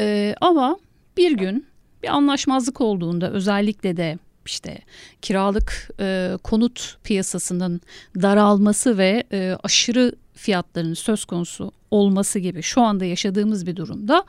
E, 0.00 0.34
ama 0.40 0.78
bir 1.16 1.32
gün 1.32 1.66
bir 2.02 2.08
anlaşmazlık 2.08 2.80
olduğunda 2.80 3.30
özellikle 3.30 3.96
de 3.96 4.18
işte 4.46 4.78
kiralık 5.22 5.90
e, 6.00 6.32
konut 6.42 6.98
piyasasının 7.04 7.80
daralması 8.22 8.98
ve 8.98 9.24
e, 9.32 9.56
aşırı 9.62 10.12
fiyatların 10.34 10.94
söz 10.94 11.24
konusu 11.24 11.72
olması 11.90 12.38
gibi 12.38 12.62
şu 12.62 12.80
anda 12.80 13.04
yaşadığımız 13.04 13.66
bir 13.66 13.76
durumda 13.76 14.24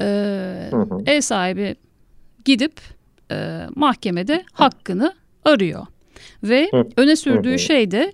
e, 0.00 0.70
ev 1.06 1.20
sahibi 1.20 1.76
gidip 2.44 2.80
e, 3.30 3.66
mahkemede 3.74 4.44
hakkını 4.52 5.14
arıyor. 5.44 5.86
Ve 6.42 6.68
Hı. 6.70 6.84
öne 6.96 7.16
sürdüğü 7.16 7.54
Hı. 7.54 7.58
şey 7.58 7.90
de 7.90 8.12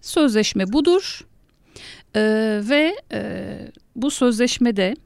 sözleşme 0.00 0.72
budur. 0.72 1.24
Ee, 2.16 2.60
ve 2.68 2.96
e, 3.12 3.58
bu 3.96 4.10
sözleşmede 4.10 4.96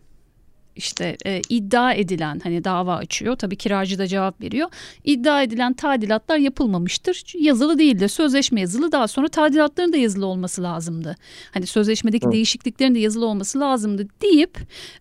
işte 0.77 1.17
e, 1.27 1.41
iddia 1.49 1.93
edilen 1.93 2.41
hani 2.43 2.65
dava 2.65 2.97
açıyor 2.97 3.37
tabii 3.37 3.57
kiracı 3.57 3.99
da 3.99 4.07
cevap 4.07 4.41
veriyor 4.41 4.69
iddia 5.05 5.43
edilen 5.43 5.73
tadilatlar 5.73 6.39
yapılmamıştır 6.39 7.25
yazılı 7.39 7.79
değildir 7.79 8.09
sözleşme 8.09 8.61
yazılı 8.61 8.93
daha 8.93 9.09
sonra 9.09 9.29
tadilatların 9.29 9.93
da 9.93 9.97
yazılı 9.97 10.27
olması 10.27 10.63
lazımdı 10.63 11.17
hani 11.51 11.67
sözleşmedeki 11.67 12.27
Hı. 12.27 12.33
değişikliklerin 12.33 12.95
de 12.95 12.99
yazılı 12.99 13.27
olması 13.27 13.61
lazımdı 13.61 14.07
deyip 14.23 14.59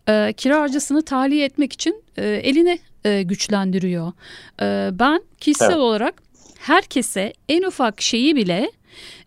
e, 0.09 0.33
kiracısını 0.37 1.01
tahliye 1.01 1.45
etmek 1.45 1.73
için 1.73 2.03
e, 2.17 2.27
eline 2.27 2.79
e, 3.05 3.23
güçlendiriyor 3.23 4.11
e, 4.61 4.89
ben 4.99 5.21
kişisel 5.39 5.67
evet. 5.67 5.77
olarak 5.77 6.21
herkese 6.59 7.33
en 7.49 7.63
ufak 7.63 8.01
şeyi 8.01 8.35
bile 8.35 8.71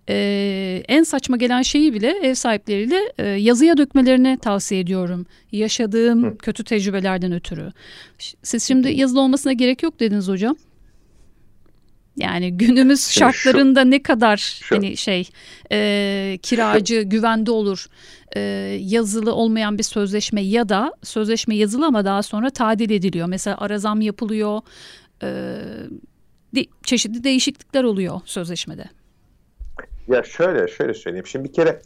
e, 0.08 0.82
en 0.88 1.02
saçma 1.02 1.36
gelen 1.36 1.62
şeyi 1.62 1.94
bile 1.94 2.14
ev 2.22 2.34
sahipleriyle 2.34 3.12
e, 3.18 3.26
yazıya 3.26 3.76
dökmelerini 3.76 4.38
tavsiye 4.42 4.80
ediyorum. 4.80 5.26
Yaşadığım 5.52 6.22
Hı. 6.22 6.38
kötü 6.38 6.64
tecrübelerden 6.64 7.32
ötürü. 7.32 7.72
Siz 8.42 8.64
şimdi 8.64 8.92
yazılı 8.92 9.20
olmasına 9.20 9.52
gerek 9.52 9.82
yok 9.82 10.00
dediniz 10.00 10.28
hocam. 10.28 10.56
Yani 12.16 12.56
günümüz 12.56 13.10
şartlarında 13.10 13.82
şu, 13.82 13.90
ne 13.90 14.02
kadar 14.02 14.36
şu. 14.36 14.76
hani 14.76 14.96
şey 14.96 15.28
e, 15.72 16.38
kiracı 16.42 17.00
güvende 17.02 17.50
olur 17.50 17.86
e, 18.36 18.40
yazılı 18.80 19.34
olmayan 19.34 19.78
bir 19.78 19.82
sözleşme 19.82 20.40
ya 20.40 20.68
da 20.68 20.92
sözleşme 21.02 21.56
yazılı 21.56 21.86
ama 21.86 22.04
daha 22.04 22.22
sonra 22.22 22.50
tadil 22.50 22.90
ediliyor. 22.90 23.26
Mesela 23.26 23.58
arazam 23.58 24.00
yapılıyor. 24.00 24.60
E, 25.22 25.26
de, 26.54 26.66
çeşitli 26.84 27.24
değişiklikler 27.24 27.84
oluyor 27.84 28.20
sözleşmede. 28.24 28.84
Ya 30.08 30.22
şöyle 30.22 30.68
şöyle 30.68 30.94
söyleyeyim. 30.94 31.26
Şimdi 31.26 31.48
bir 31.48 31.52
kere 31.52 31.80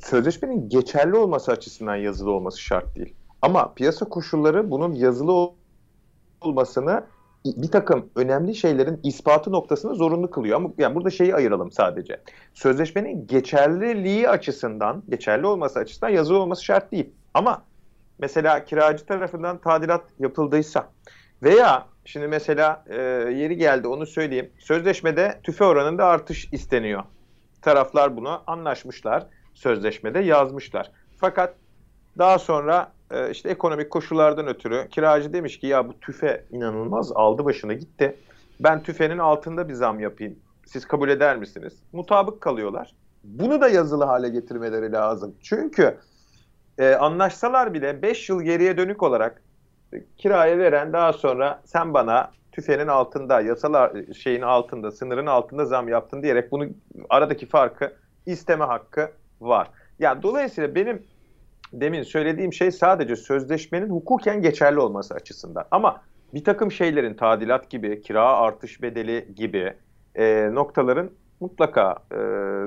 sözleşmenin 0.00 0.68
geçerli 0.68 1.16
olması 1.16 1.52
açısından 1.52 1.96
yazılı 1.96 2.30
olması 2.30 2.60
şart 2.60 2.96
değil. 2.96 3.14
Ama 3.42 3.74
piyasa 3.74 4.08
koşulları 4.08 4.70
bunun 4.70 4.92
yazılı 4.92 5.50
olmasını 6.40 7.04
bir 7.44 7.68
takım 7.68 8.10
önemli 8.16 8.54
şeylerin 8.54 9.00
ispatı 9.02 9.52
noktasını 9.52 9.94
zorunlu 9.94 10.30
kılıyor. 10.30 10.56
Ama 10.56 10.70
yani 10.78 10.94
burada 10.94 11.10
şeyi 11.10 11.34
ayıralım 11.34 11.72
sadece. 11.72 12.20
Sözleşmenin 12.54 13.26
geçerliliği 13.26 14.28
açısından, 14.28 15.02
geçerli 15.08 15.46
olması 15.46 15.78
açısından 15.78 16.10
yazılı 16.10 16.38
olması 16.38 16.64
şart 16.64 16.92
değil. 16.92 17.10
Ama 17.34 17.64
mesela 18.18 18.64
kiracı 18.64 19.06
tarafından 19.06 19.58
tadilat 19.58 20.04
yapıldıysa 20.18 20.88
veya 21.42 21.90
Şimdi 22.04 22.26
mesela 22.26 22.84
e, 22.88 22.96
yeri 23.36 23.56
geldi 23.56 23.88
onu 23.88 24.06
söyleyeyim. 24.06 24.50
Sözleşmede 24.58 25.40
tüfe 25.42 25.64
oranında 25.64 26.06
artış 26.06 26.48
isteniyor. 26.52 27.02
Taraflar 27.62 28.16
bunu 28.16 28.42
anlaşmışlar. 28.46 29.26
Sözleşmede 29.54 30.18
yazmışlar. 30.18 30.90
Fakat 31.16 31.54
daha 32.18 32.38
sonra 32.38 32.92
e, 33.10 33.30
işte 33.30 33.48
ekonomik 33.48 33.90
koşullardan 33.90 34.46
ötürü 34.46 34.88
kiracı 34.90 35.32
demiş 35.32 35.58
ki 35.58 35.66
ya 35.66 35.88
bu 35.88 36.00
tüfe 36.00 36.44
inanılmaz 36.50 37.12
aldı 37.14 37.44
başına 37.44 37.72
gitti. 37.72 38.16
Ben 38.60 38.82
tüfenin 38.82 39.18
altında 39.18 39.68
bir 39.68 39.74
zam 39.74 40.00
yapayım. 40.00 40.38
Siz 40.66 40.88
kabul 40.88 41.08
eder 41.08 41.36
misiniz? 41.36 41.72
Mutabık 41.92 42.40
kalıyorlar. 42.40 42.94
Bunu 43.24 43.60
da 43.60 43.68
yazılı 43.68 44.04
hale 44.04 44.28
getirmeleri 44.28 44.92
lazım. 44.92 45.34
Çünkü 45.42 45.98
e, 46.78 46.94
anlaşsalar 46.94 47.74
bile 47.74 48.02
5 48.02 48.28
yıl 48.28 48.42
geriye 48.42 48.76
dönük 48.76 49.02
olarak 49.02 49.42
e, 49.92 50.04
kiraya 50.16 50.58
veren 50.58 50.92
daha 50.92 51.12
sonra 51.12 51.62
sen 51.64 51.94
bana 51.94 52.30
tüfenin 52.52 52.86
altında, 52.86 53.40
yasalar 53.40 53.92
şeyin 54.14 54.42
altında, 54.42 54.90
sınırın 54.90 55.26
altında 55.26 55.64
zam 55.64 55.88
yaptın 55.88 56.22
diyerek 56.22 56.52
bunu 56.52 56.66
aradaki 57.10 57.46
farkı 57.46 57.92
isteme 58.26 58.64
hakkı 58.64 59.10
var. 59.40 59.70
Yani 59.98 60.22
dolayısıyla 60.22 60.74
benim 60.74 61.02
demin 61.72 62.02
söylediğim 62.02 62.52
şey 62.52 62.70
sadece 62.70 63.16
sözleşmenin 63.16 63.90
hukuken 63.90 64.42
geçerli 64.42 64.78
olması 64.78 65.14
açısından. 65.14 65.64
Ama 65.70 66.02
bir 66.34 66.44
takım 66.44 66.72
şeylerin 66.72 67.14
tadilat 67.14 67.70
gibi, 67.70 68.02
kira 68.02 68.36
artış 68.38 68.82
bedeli 68.82 69.34
gibi 69.36 69.74
e, 70.14 70.48
noktaların 70.52 71.10
mutlaka 71.40 71.96
e, 72.12 72.18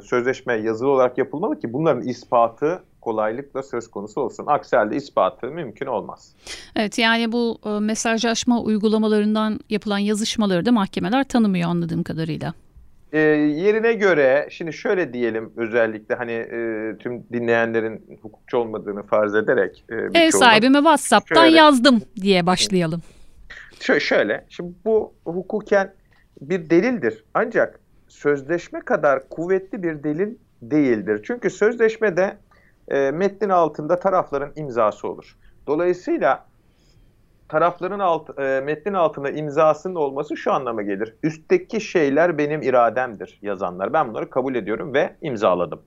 sözleşme 0.02 0.54
yazılı 0.54 0.90
olarak 0.90 1.18
yapılmalı 1.18 1.60
ki 1.60 1.74
bunların 1.74 2.04
ispatı 2.04 2.84
kolaylıkla 3.04 3.64
söz 3.64 3.92
konusu 3.92 4.22
olsun. 4.22 4.46
Aksi 4.48 4.76
halde 4.76 4.96
ispatı 4.96 5.48
mümkün 5.48 5.86
olmaz. 5.86 6.36
Evet 6.76 6.98
yani 6.98 7.32
bu 7.32 7.60
e, 7.66 7.70
mesajlaşma 7.70 8.62
uygulamalarından 8.62 9.60
yapılan 9.70 9.98
yazışmaları 9.98 10.66
da 10.66 10.72
mahkemeler 10.72 11.24
tanımıyor 11.24 11.70
anladığım 11.70 12.04
kadarıyla. 12.04 12.54
E, 13.14 13.20
yerine 13.20 13.94
göre 13.94 14.48
şimdi 14.52 14.74
şöyle 14.74 15.14
diyelim 15.14 15.54
özellikle 15.58 16.16
hani 16.16 16.32
e, 16.32 16.98
tüm 17.00 17.24
dinleyenlerin 17.34 18.20
hukukçu 18.22 18.58
olmadığını 18.58 19.04
farz 19.04 19.36
ederek. 19.36 19.86
E, 19.90 20.20
Ev 20.20 20.32
sahibime 20.32 20.78
WhatsApp'tan 20.78 21.44
şöyle, 21.44 21.58
yazdım 21.58 22.02
diye 22.16 22.46
başlayalım. 22.46 23.02
Şöyle, 23.80 24.00
şöyle 24.00 24.46
şimdi 24.50 24.74
bu 24.86 25.14
hukuken 25.26 25.94
bir 26.42 26.70
delildir 26.70 27.24
ancak 27.34 27.80
sözleşme 28.08 28.80
kadar 28.80 29.30
kuvvetli 29.30 29.84
bir 29.84 30.04
delil 30.04 30.36
değildir. 30.62 31.22
Çünkü 31.24 31.50
sözleşmede 31.50 32.38
e, 32.88 33.12
metnin 33.12 33.50
altında 33.50 34.00
tarafların 34.00 34.52
imzası 34.56 35.08
olur. 35.08 35.38
Dolayısıyla 35.68 36.46
tarafların 37.50 38.00
alt, 38.00 38.40
e, 38.40 38.62
metnin 38.66 38.94
altında 38.94 39.30
imzasının 39.30 39.96
olması 39.96 40.38
şu 40.38 40.54
anlama 40.54 40.82
gelir. 40.82 41.16
Üstteki 41.24 41.82
şeyler 41.82 42.38
benim 42.38 42.62
irademdir 42.62 43.40
yazanlar. 43.42 43.94
Ben 43.94 44.10
bunları 44.10 44.30
kabul 44.30 44.56
ediyorum 44.56 44.94
ve 44.94 45.16
imzaladım. 45.22 45.82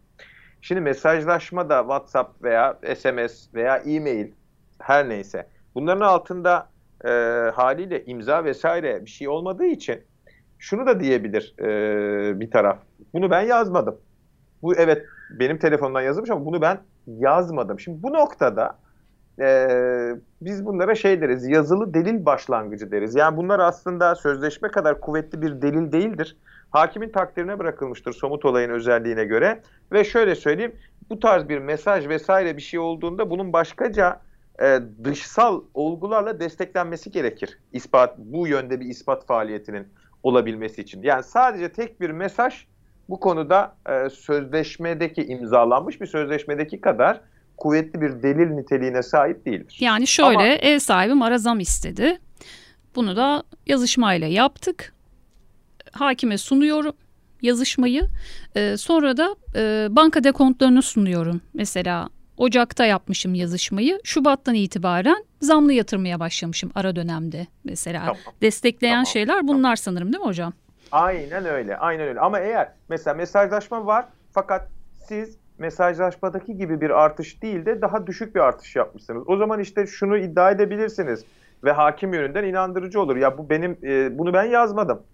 Şimdi 0.60 0.80
mesajlaşma 0.80 1.68
da 1.68 1.80
WhatsApp 1.80 2.42
veya 2.42 2.78
SMS 2.96 3.54
veya 3.54 3.76
e-mail 3.76 4.32
her 4.78 5.08
neyse 5.08 5.46
bunların 5.74 6.00
altında 6.00 6.68
e, 7.04 7.10
haliyle 7.54 8.04
imza 8.04 8.44
vesaire 8.44 9.04
bir 9.04 9.10
şey 9.10 9.28
olmadığı 9.28 9.66
için 9.66 10.02
şunu 10.58 10.86
da 10.86 11.00
diyebilir 11.00 11.54
e, 11.58 12.40
bir 12.40 12.50
taraf. 12.50 12.78
Bunu 13.12 13.30
ben 13.30 13.42
yazmadım. 13.42 14.00
Bu 14.62 14.76
evet 14.76 15.06
benim 15.30 15.58
telefonumdan 15.58 16.02
yazılmış 16.02 16.30
ama 16.30 16.44
bunu 16.44 16.60
ben 16.60 16.78
yazmadım. 17.06 17.80
Şimdi 17.80 18.02
bu 18.02 18.12
noktada 18.12 18.78
e, 19.40 19.68
biz 20.40 20.66
bunlara 20.66 20.94
şey 20.94 21.20
deriz, 21.20 21.48
yazılı 21.48 21.94
delil 21.94 22.24
başlangıcı 22.26 22.90
deriz. 22.90 23.14
Yani 23.14 23.36
bunlar 23.36 23.58
aslında 23.58 24.14
sözleşme 24.14 24.68
kadar 24.68 25.00
kuvvetli 25.00 25.42
bir 25.42 25.62
delil 25.62 25.92
değildir. 25.92 26.36
Hakimin 26.70 27.08
takdirine 27.08 27.58
bırakılmıştır 27.58 28.12
somut 28.12 28.44
olayın 28.44 28.70
özelliğine 28.70 29.24
göre. 29.24 29.62
Ve 29.92 30.04
şöyle 30.04 30.34
söyleyeyim, 30.34 30.74
bu 31.10 31.20
tarz 31.20 31.48
bir 31.48 31.58
mesaj 31.58 32.08
vesaire 32.08 32.56
bir 32.56 32.62
şey 32.62 32.80
olduğunda 32.80 33.30
bunun 33.30 33.52
başkaca 33.52 34.20
e, 34.62 34.78
dışsal 35.04 35.62
olgularla 35.74 36.40
desteklenmesi 36.40 37.10
gerekir. 37.10 37.58
İspat, 37.72 38.18
bu 38.18 38.48
yönde 38.48 38.80
bir 38.80 38.86
ispat 38.86 39.26
faaliyetinin 39.26 39.88
olabilmesi 40.22 40.82
için. 40.82 41.02
Yani 41.02 41.22
sadece 41.22 41.72
tek 41.72 42.00
bir 42.00 42.10
mesaj 42.10 42.66
bu 43.08 43.20
konuda 43.20 43.76
e, 43.88 44.10
sözleşmedeki 44.10 45.24
imzalanmış 45.24 46.00
bir 46.00 46.06
sözleşmedeki 46.06 46.80
kadar 46.80 47.20
kuvvetli 47.56 48.00
bir 48.00 48.22
delil 48.22 48.50
niteliğine 48.50 49.02
sahip 49.02 49.46
değildir. 49.46 49.76
Yani 49.80 50.06
şöyle 50.06 50.36
Ama, 50.36 50.42
ev 50.44 50.78
sahibim 50.78 51.22
arazam 51.22 51.60
istedi. 51.60 52.18
Bunu 52.94 53.16
da 53.16 53.42
yazışmayla 53.66 54.26
yaptık. 54.26 54.94
Hakime 55.92 56.38
sunuyorum 56.38 56.94
yazışmayı. 57.42 58.02
Ee, 58.56 58.76
sonra 58.76 59.16
da 59.16 59.36
e, 59.54 59.86
banka 59.90 60.24
dekontlarını 60.24 60.82
sunuyorum. 60.82 61.40
Mesela 61.54 62.08
Ocak'ta 62.36 62.86
yapmışım 62.86 63.34
yazışmayı. 63.34 64.00
Şubat'tan 64.04 64.54
itibaren 64.54 65.24
zamlı 65.40 65.72
yatırmaya 65.72 66.20
başlamışım 66.20 66.70
ara 66.74 66.96
dönemde 66.96 67.46
mesela. 67.64 68.00
Tamam. 68.00 68.16
Destekleyen 68.42 68.92
tamam. 68.92 69.06
şeyler 69.06 69.48
bunlar 69.48 69.62
tamam. 69.62 69.76
sanırım 69.76 70.12
değil 70.12 70.22
mi 70.22 70.28
hocam? 70.28 70.52
Aynen 70.96 71.44
öyle. 71.44 71.76
Aynen 71.76 72.08
öyle. 72.08 72.20
Ama 72.20 72.40
eğer 72.40 72.72
mesela 72.88 73.14
mesajlaşma 73.14 73.86
var 73.86 74.08
fakat 74.32 74.68
siz 74.92 75.38
mesajlaşmadaki 75.58 76.56
gibi 76.56 76.80
bir 76.80 76.90
artış 76.90 77.42
değil 77.42 77.66
de 77.66 77.80
daha 77.82 78.06
düşük 78.06 78.34
bir 78.34 78.40
artış 78.40 78.76
yapmışsınız. 78.76 79.22
O 79.26 79.36
zaman 79.36 79.60
işte 79.60 79.86
şunu 79.86 80.18
iddia 80.18 80.50
edebilirsiniz 80.50 81.26
ve 81.64 81.72
hakim 81.72 82.14
yönünden 82.14 82.44
inandırıcı 82.44 83.00
olur. 83.00 83.16
Ya 83.16 83.38
bu 83.38 83.50
benim 83.50 83.78
e, 83.84 84.18
bunu 84.18 84.32
ben 84.34 84.44
yazmadım 84.44 85.06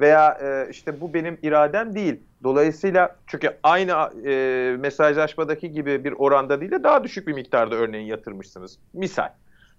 veya 0.00 0.38
e, 0.42 0.70
işte 0.70 1.00
bu 1.00 1.14
benim 1.14 1.38
iradem 1.42 1.94
değil. 1.94 2.26
Dolayısıyla 2.44 3.16
çünkü 3.26 3.60
aynı 3.62 3.92
e, 4.30 4.76
mesajlaşmadaki 4.76 5.72
gibi 5.72 6.04
bir 6.04 6.12
oranda 6.12 6.60
değil 6.60 6.72
de 6.72 6.82
daha 6.84 7.04
düşük 7.04 7.28
bir 7.28 7.32
miktarda 7.32 7.76
örneğin 7.76 8.06
yatırmışsınız. 8.06 8.78
Misal. 8.94 9.28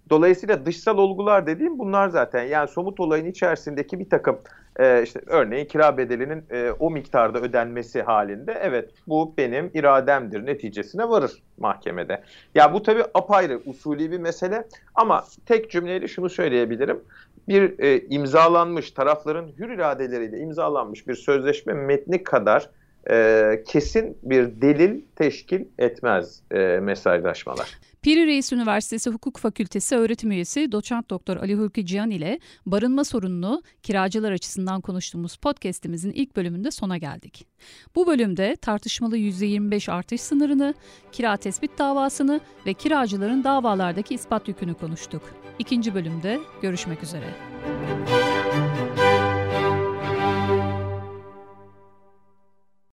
Dolayısıyla 0.09 0.65
dışsal 0.65 0.97
olgular 0.97 1.47
dediğim 1.47 1.79
bunlar 1.79 2.09
zaten. 2.09 2.43
Yani 2.43 2.67
somut 2.67 2.99
olayın 2.99 3.25
içerisindeki 3.25 3.99
bir 3.99 4.09
takım 4.09 4.39
e, 4.79 5.03
işte 5.03 5.21
örneğin 5.27 5.65
kira 5.65 5.97
bedelinin 5.97 6.43
e, 6.51 6.71
o 6.79 6.91
miktarda 6.91 7.39
ödenmesi 7.39 8.01
halinde 8.01 8.57
evet 8.61 8.89
bu 9.07 9.33
benim 9.37 9.71
irademdir 9.73 10.45
neticesine 10.45 11.09
varır 11.09 11.43
mahkemede. 11.57 12.21
Ya 12.55 12.73
bu 12.73 12.83
tabii 12.83 13.03
apayrı 13.13 13.61
usulü 13.65 14.11
bir 14.11 14.19
mesele 14.19 14.67
ama 14.95 15.25
tek 15.45 15.71
cümleyle 15.71 16.07
şunu 16.07 16.29
söyleyebilirim. 16.29 16.99
Bir 17.47 17.79
e, 17.79 18.01
imzalanmış 18.09 18.91
tarafların 18.91 19.47
hür 19.59 19.69
iradeleriyle 19.69 20.39
imzalanmış 20.39 21.07
bir 21.07 21.15
sözleşme 21.15 21.73
metni 21.73 22.23
kadar 22.23 22.69
e, 23.09 23.63
kesin 23.67 24.17
bir 24.23 24.61
delil 24.61 25.01
teşkil 25.15 25.65
etmez 25.79 26.41
e, 26.51 26.57
mesajlaşmalar. 26.57 27.79
Piri 28.01 28.27
Reis 28.27 28.53
Üniversitesi 28.53 29.09
Hukuk 29.09 29.37
Fakültesi 29.37 29.95
öğretim 29.95 30.31
üyesi 30.31 30.71
doçent 30.71 31.09
doktor 31.09 31.37
Ali 31.37 31.55
Hulki 31.55 31.85
Cihan 31.85 32.11
ile 32.11 32.39
barınma 32.65 33.03
sorununu 33.03 33.61
kiracılar 33.83 34.31
açısından 34.31 34.81
konuştuğumuz 34.81 35.35
podcast'imizin 35.35 36.11
ilk 36.11 36.35
bölümünde 36.35 36.71
sona 36.71 36.97
geldik. 36.97 37.47
Bu 37.95 38.07
bölümde 38.07 38.55
tartışmalı 38.55 39.17
%25 39.17 39.91
artış 39.91 40.21
sınırını, 40.21 40.73
kira 41.11 41.37
tespit 41.37 41.77
davasını 41.77 42.39
ve 42.65 42.73
kiracıların 42.73 43.43
davalardaki 43.43 44.15
ispat 44.15 44.47
yükünü 44.47 44.73
konuştuk. 44.73 45.21
İkinci 45.59 45.93
bölümde 45.93 46.39
görüşmek 46.61 47.03
üzere. 47.03 47.35